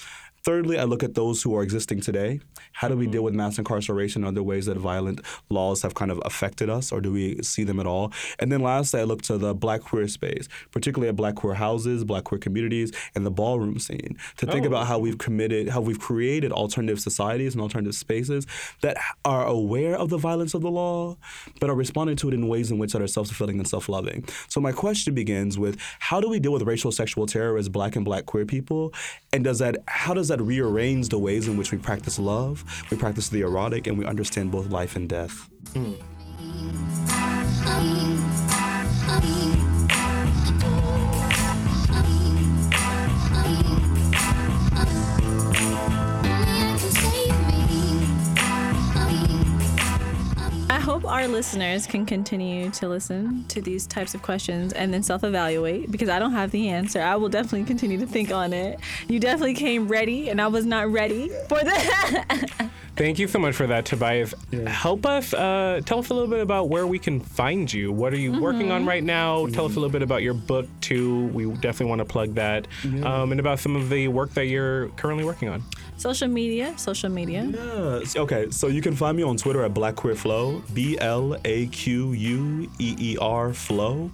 Thirdly, 0.43 0.80
I 0.80 0.86
look 0.86 1.04
at 1.04 1.13
those 1.13 1.43
who 1.43 1.56
are 1.56 1.62
existing 1.62 2.01
today. 2.01 2.39
How 2.73 2.88
do 2.88 2.97
we 2.97 3.06
deal 3.06 3.19
mm-hmm. 3.19 3.25
with 3.25 3.34
mass 3.36 3.58
incarceration 3.58 4.23
and 4.23 4.36
other 4.36 4.43
ways 4.43 4.65
that 4.65 4.77
violent 4.77 5.21
laws 5.49 5.84
have 5.84 5.93
kind 5.93 6.10
of 6.10 6.19
affected 6.25 6.69
us, 6.69 6.91
or 6.91 6.99
do 6.99 7.12
we 7.12 7.41
see 7.43 7.63
them 7.63 7.80
at 7.80 7.86
all? 7.86 8.12
And 8.39 8.51
then 8.51 8.62
lastly, 8.62 9.01
I 9.01 9.04
look 9.04 9.21
to 9.23 9.38
the 9.38 9.54
black 9.54 9.82
queer 9.82 10.08
space, 10.08 10.47
particularly 10.71 11.10
at 11.10 11.15
black 11.15 11.36
queer 11.36 11.54
houses, 11.54 12.04
black 12.04 12.23
queer 12.23 12.39
communities, 12.39 12.91
and 13.13 13.25
the 13.25 13.32
ballroom 13.32 13.77
scene, 13.77 14.17
to 14.38 14.45
think 14.45 14.65
Oh. 14.65 14.69
about 14.69 14.88
how 14.88 14.97
we've 14.97 15.17
committed, 15.17 15.69
how 15.69 15.82
we've 15.82 15.99
created 15.99 16.51
alternative 16.51 16.99
societies 16.99 17.54
and 17.54 17.62
alternative 17.62 17.95
spaces 17.95 18.47
that 18.82 18.97
are 19.25 19.45
aware 19.45 19.95
of 19.95 20.10
the 20.10 20.17
violence 20.17 20.54
of 20.54 20.62
the 20.62 20.71
law, 20.71 21.17
but 21.60 21.69
are 21.69 21.75
responding 21.75 22.15
to 22.15 22.30
it 22.30 22.34
in 22.34 22.47
ways 22.47 22.71
in 22.71 22.77
which 22.77 22.93
that 22.93 23.01
are 23.01 23.08
self-fulfilling 23.08 23.60
and 23.60 23.67
self-loving. 23.67 24.25
So 24.47 24.60
my 24.60 24.71
question 24.71 25.13
begins 25.13 25.60
with 25.60 25.77
how 25.99 26.19
do 26.19 26.30
we 26.30 26.39
deal 26.39 26.54
with 26.54 26.63
racial 26.63 26.91
sexual 26.91 27.27
terror 27.27 27.58
as 27.58 27.69
black 27.69 27.95
and 27.95 28.04
black 28.04 28.25
queer 28.25 28.45
people? 28.45 28.93
And 29.34 29.43
does 29.43 29.60
that 29.60 29.77
how 29.88 30.13
does 30.13 30.31
that 30.32 30.41
rearrange 30.41 31.10
the 31.10 31.20
ways 31.20 31.48
in 31.48 31.58
which 31.58 31.72
we 31.72 31.78
practice 31.78 32.17
love, 32.17 32.63
we 32.89 32.98
practice 32.98 33.30
the 33.30 33.41
erotic, 33.41 33.88
and 33.88 33.98
we 33.98 34.06
understand 34.06 34.52
both 34.52 34.67
life 34.67 34.96
and 34.96 35.08
death? 35.08 35.50
I 35.76 35.96
our 51.22 51.28
listeners 51.28 51.86
can 51.86 52.04
continue 52.04 52.72
to 52.72 52.88
listen 52.90 53.46
to 53.48 53.62
these 53.62 53.86
types 53.86 54.16
of 54.16 54.24
questions 54.24 54.74
and 54.74 54.92
then 54.92 55.04
self 55.04 55.24
evaluate 55.24 55.92
because 55.92 56.10
I 56.10 56.18
don't 56.18 56.32
have 56.32 56.50
the 56.50 56.70
answer. 56.70 57.00
I 57.00 57.16
will 57.16 57.30
definitely 57.30 57.64
continue 57.66 58.00
to 58.00 58.08
think 58.08 58.32
on 58.32 58.54
it. 58.54 58.80
You 59.08 59.20
definitely 59.20 59.54
came 59.54 59.88
ready, 59.88 60.30
and 60.30 60.42
I 60.42 60.48
was 60.48 60.66
not 60.66 60.92
ready 60.92 61.30
for 61.48 61.64
that. 61.64 62.70
Thank 62.96 63.20
you 63.20 63.28
so 63.28 63.38
much 63.40 63.56
for 63.56 63.68
that, 63.68 63.86
Tabias. 63.86 64.34
Help 64.68 65.06
us, 65.06 65.34
uh, 65.34 65.82
tell 65.86 66.00
us 66.00 66.10
a 66.10 66.14
little 66.14 66.30
bit 66.30 66.42
about 66.42 66.70
where 66.70 66.86
we 66.88 66.98
can 67.00 67.20
find 67.20 67.72
you. 67.72 67.92
What 67.92 68.14
are 68.14 68.18
you 68.18 68.40
working 68.42 68.64
Mm-hmm. 68.64 68.72
on 68.72 68.86
right 68.86 69.04
now? 69.04 69.46
Tell 69.48 69.66
us 69.66 69.72
a 69.72 69.76
little 69.80 69.90
bit 69.90 70.02
about 70.02 70.24
your 70.24 70.34
book, 70.34 70.68
too. 70.82 71.28
We 71.28 71.46
definitely 71.46 71.86
want 71.88 72.00
to 72.00 72.06
plug 72.06 72.34
that. 72.36 72.68
Um, 73.04 73.32
and 73.32 73.40
about 73.40 73.60
some 73.60 73.76
of 73.76 73.90
the 73.90 74.08
work 74.08 74.32
that 74.34 74.48
you're 74.48 74.90
currently 74.90 75.24
working 75.24 75.50
on. 75.50 75.64
Social 76.02 76.30
media, 76.30 76.76
social 76.80 77.12
media. 77.12 77.44
Yes. 77.46 78.16
Okay, 78.16 78.50
so 78.50 78.66
you 78.70 78.82
can 78.82 78.96
find 78.96 79.16
me 79.16 79.22
on 79.22 79.38
Twitter 79.38 79.64
at 79.64 79.76
Black 79.76 79.96
Queer 79.96 80.16
Flow, 80.16 80.64
B 80.74 80.98
L 81.00 81.38
A 81.46 81.68
Q 81.68 82.14
U 82.14 82.68
E 82.80 82.96
E 82.98 83.18
R 83.22 83.54
Flow. 83.54 84.10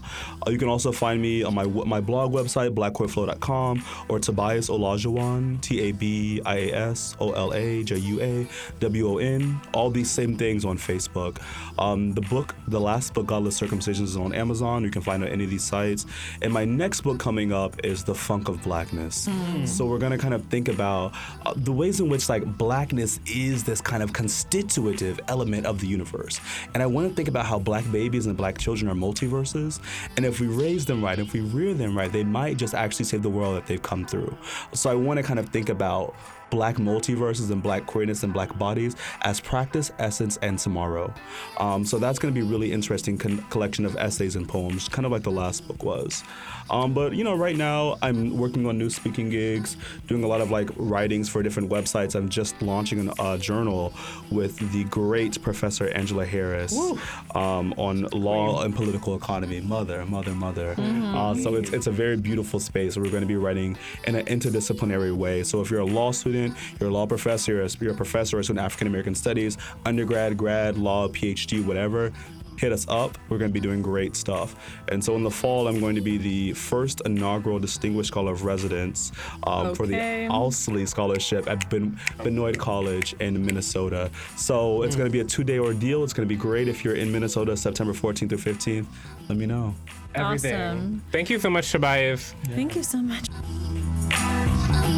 Uh, 0.45 0.49
you 0.49 0.57
can 0.57 0.67
also 0.67 0.91
find 0.91 1.21
me 1.21 1.43
on 1.43 1.55
my 1.55 1.63
my 1.63 2.01
blog 2.01 2.33
website, 2.33 2.75
blackqueerflow.com, 2.75 3.81
or 4.09 4.19
Tabias 4.19 4.69
Olajuawon, 4.69 5.61
T 5.61 5.79
A 5.79 5.93
B 5.93 6.41
I 6.45 6.57
A 6.57 6.73
S 6.89 7.15
O 7.21 7.31
L 7.31 7.53
A 7.53 7.85
J 7.85 7.95
U 7.95 8.19
A 8.19 8.45
W 8.81 9.07
O 9.07 9.17
N. 9.19 9.57
All 9.73 9.89
these 9.89 10.11
same 10.11 10.35
things 10.35 10.65
on 10.65 10.77
Facebook. 10.77 11.39
Um, 11.79 12.11
the 12.11 12.21
book, 12.21 12.53
the 12.67 12.81
last 12.81 13.13
book, 13.13 13.27
Godless 13.27 13.57
Circumcisions, 13.61 14.01
is 14.01 14.17
on 14.17 14.33
Amazon. 14.33 14.83
You 14.83 14.91
can 14.91 15.01
find 15.01 15.23
it 15.23 15.27
on 15.27 15.31
any 15.31 15.45
of 15.45 15.49
these 15.49 15.63
sites. 15.63 16.05
And 16.41 16.51
my 16.51 16.65
next 16.65 16.99
book 16.99 17.17
coming 17.17 17.53
up 17.53 17.79
is 17.85 18.03
The 18.03 18.13
Funk 18.15 18.49
of 18.49 18.61
Blackness. 18.63 19.29
So 19.63 19.85
we're 19.85 19.99
gonna 19.99 20.17
kind 20.17 20.33
of 20.33 20.43
think 20.47 20.67
about 20.67 21.13
uh, 21.45 21.53
the 21.55 21.76
ways 21.77 21.99
in 21.99 22.09
which 22.09 22.27
like 22.27 22.57
blackness 22.57 23.19
is 23.25 23.63
this 23.63 23.79
kind 23.79 24.03
of 24.03 24.11
constitutive 24.11 25.19
element 25.27 25.65
of 25.65 25.79
the 25.79 25.87
universe. 25.87 26.39
And 26.73 26.81
I 26.81 26.85
want 26.85 27.07
to 27.07 27.13
think 27.13 27.27
about 27.27 27.45
how 27.45 27.59
black 27.59 27.89
babies 27.91 28.25
and 28.25 28.35
black 28.35 28.57
children 28.57 28.89
are 28.89 28.95
multiverses. 28.95 29.79
And 30.17 30.25
if 30.25 30.39
we 30.39 30.47
raise 30.47 30.85
them 30.85 31.03
right, 31.03 31.19
if 31.19 31.33
we 31.33 31.41
rear 31.41 31.73
them 31.73 31.97
right, 31.97 32.11
they 32.11 32.23
might 32.23 32.57
just 32.57 32.73
actually 32.73 33.05
save 33.05 33.23
the 33.23 33.29
world 33.29 33.55
that 33.55 33.67
they've 33.67 33.81
come 33.81 34.05
through. 34.05 34.35
So 34.73 34.89
I 34.89 34.95
want 34.95 35.17
to 35.17 35.23
kind 35.23 35.39
of 35.39 35.49
think 35.49 35.69
about 35.69 36.15
black 36.49 36.77
multiverses 36.77 37.51
and 37.51 37.61
black 37.61 37.85
queerness 37.85 38.23
and 38.23 38.33
black 38.33 38.57
bodies 38.57 38.95
as 39.21 39.39
practice, 39.39 39.91
essence, 39.99 40.37
and 40.41 40.57
tomorrow. 40.59 41.13
Um, 41.59 41.85
so 41.85 41.97
that's 41.97 42.19
going 42.19 42.33
to 42.33 42.39
be 42.39 42.45
a 42.45 42.49
really 42.49 42.71
interesting 42.71 43.17
con- 43.17 43.43
collection 43.49 43.85
of 43.85 43.95
essays 43.97 44.35
and 44.35 44.47
poems, 44.47 44.87
kind 44.87 45.05
of 45.05 45.11
like 45.11 45.23
the 45.23 45.31
last 45.31 45.67
book 45.67 45.83
was. 45.83 46.23
Um, 46.69 46.93
but 46.93 47.13
you 47.13 47.23
know, 47.23 47.35
right 47.35 47.55
now 47.55 47.97
I'm 48.01 48.37
working 48.37 48.65
on 48.65 48.77
new 48.77 48.89
speaking 48.89 49.29
gigs, 49.29 49.77
doing 50.07 50.23
a 50.23 50.27
lot 50.27 50.41
of 50.41 50.51
like 50.51 50.69
writings 50.75 51.29
for 51.29 51.41
different 51.43 51.69
websites. 51.69 52.15
I'm 52.15 52.29
just 52.29 52.61
launching 52.61 53.07
a 53.07 53.21
uh, 53.21 53.37
journal 53.37 53.93
with 54.31 54.57
the 54.71 54.83
great 54.85 55.41
Professor 55.41 55.89
Angela 55.89 56.25
Harris 56.25 56.73
um, 57.35 57.73
on 57.77 58.07
law 58.13 58.63
and 58.63 58.75
political 58.75 59.15
economy. 59.15 59.61
Mother, 59.61 60.05
mother, 60.05 60.33
mother. 60.33 60.75
Uh, 60.77 61.35
so 61.35 61.55
it's 61.55 61.71
it's 61.71 61.87
a 61.87 61.91
very 61.91 62.17
beautiful 62.17 62.59
space. 62.59 62.97
We're 62.97 63.09
going 63.09 63.21
to 63.21 63.27
be 63.27 63.35
writing 63.35 63.77
in 64.05 64.15
an 64.15 64.25
interdisciplinary 64.25 65.15
way. 65.15 65.43
So 65.43 65.61
if 65.61 65.69
you're 65.71 65.81
a 65.81 65.85
law 65.85 66.11
student, 66.11 66.36
you're 66.79 66.89
a 66.89 66.93
law 66.93 67.05
professor, 67.05 67.53
you're 67.53 67.63
a, 67.65 67.69
you're 67.79 67.93
a 67.93 67.95
professor 67.95 68.37
or 68.39 68.43
student 68.43 68.63
African 68.65 68.87
American 68.87 69.15
studies, 69.15 69.57
undergrad, 69.85 70.37
grad, 70.37 70.77
law, 70.77 71.07
PhD, 71.07 71.63
whatever. 71.65 72.11
Hit 72.57 72.71
us 72.71 72.87
up. 72.89 73.19
We're 73.29 73.37
going 73.37 73.51
to 73.51 73.53
be 73.53 73.59
doing 73.59 73.83
great 73.83 74.15
stuff. 74.15 74.55
And 74.91 75.03
so 75.05 75.15
in 75.15 75.21
the 75.21 75.29
fall, 75.29 75.67
I'm 75.67 75.79
going 75.79 75.93
to 75.93 76.01
be 76.01 76.17
the 76.17 76.53
first 76.53 77.01
inaugural 77.05 77.59
Distinguished 77.59 78.07
Scholar 78.07 78.31
of 78.31 78.45
Residence 78.45 79.11
um, 79.45 79.75
for 79.75 79.85
the 79.85 79.93
Okay. 79.93 80.27
Owsley 80.27 80.87
Scholarship 80.87 81.47
at 81.47 81.69
ben- 81.69 81.99
Benoit 82.23 82.57
College 82.57 83.13
in 83.19 83.45
Minnesota. 83.45 84.09
So 84.37 84.81
it's 84.81 84.95
going 84.95 85.05
to 85.07 85.11
be 85.11 85.19
a 85.19 85.23
two 85.23 85.43
day 85.43 85.59
ordeal. 85.59 86.03
It's 86.03 86.13
going 86.13 86.27
to 86.27 86.33
be 86.35 86.39
great 86.39 86.67
if 86.67 86.83
you're 86.83 86.95
in 86.95 87.11
Minnesota 87.11 87.55
September 87.55 87.93
14th 87.93 88.29
through 88.29 88.53
15th. 88.53 88.87
Let 89.29 89.37
me 89.37 89.45
know. 89.45 89.75
Everything. 90.15 90.55
Awesome. 90.55 91.03
Thank 91.11 91.29
you 91.29 91.37
so 91.37 91.51
much, 91.51 91.71
Tabias. 91.71 92.33
Thank 92.55 92.75
you 92.75 92.81
so 92.81 92.97
much. 93.03 93.27
Thank 94.09 94.87
you. 94.87 94.96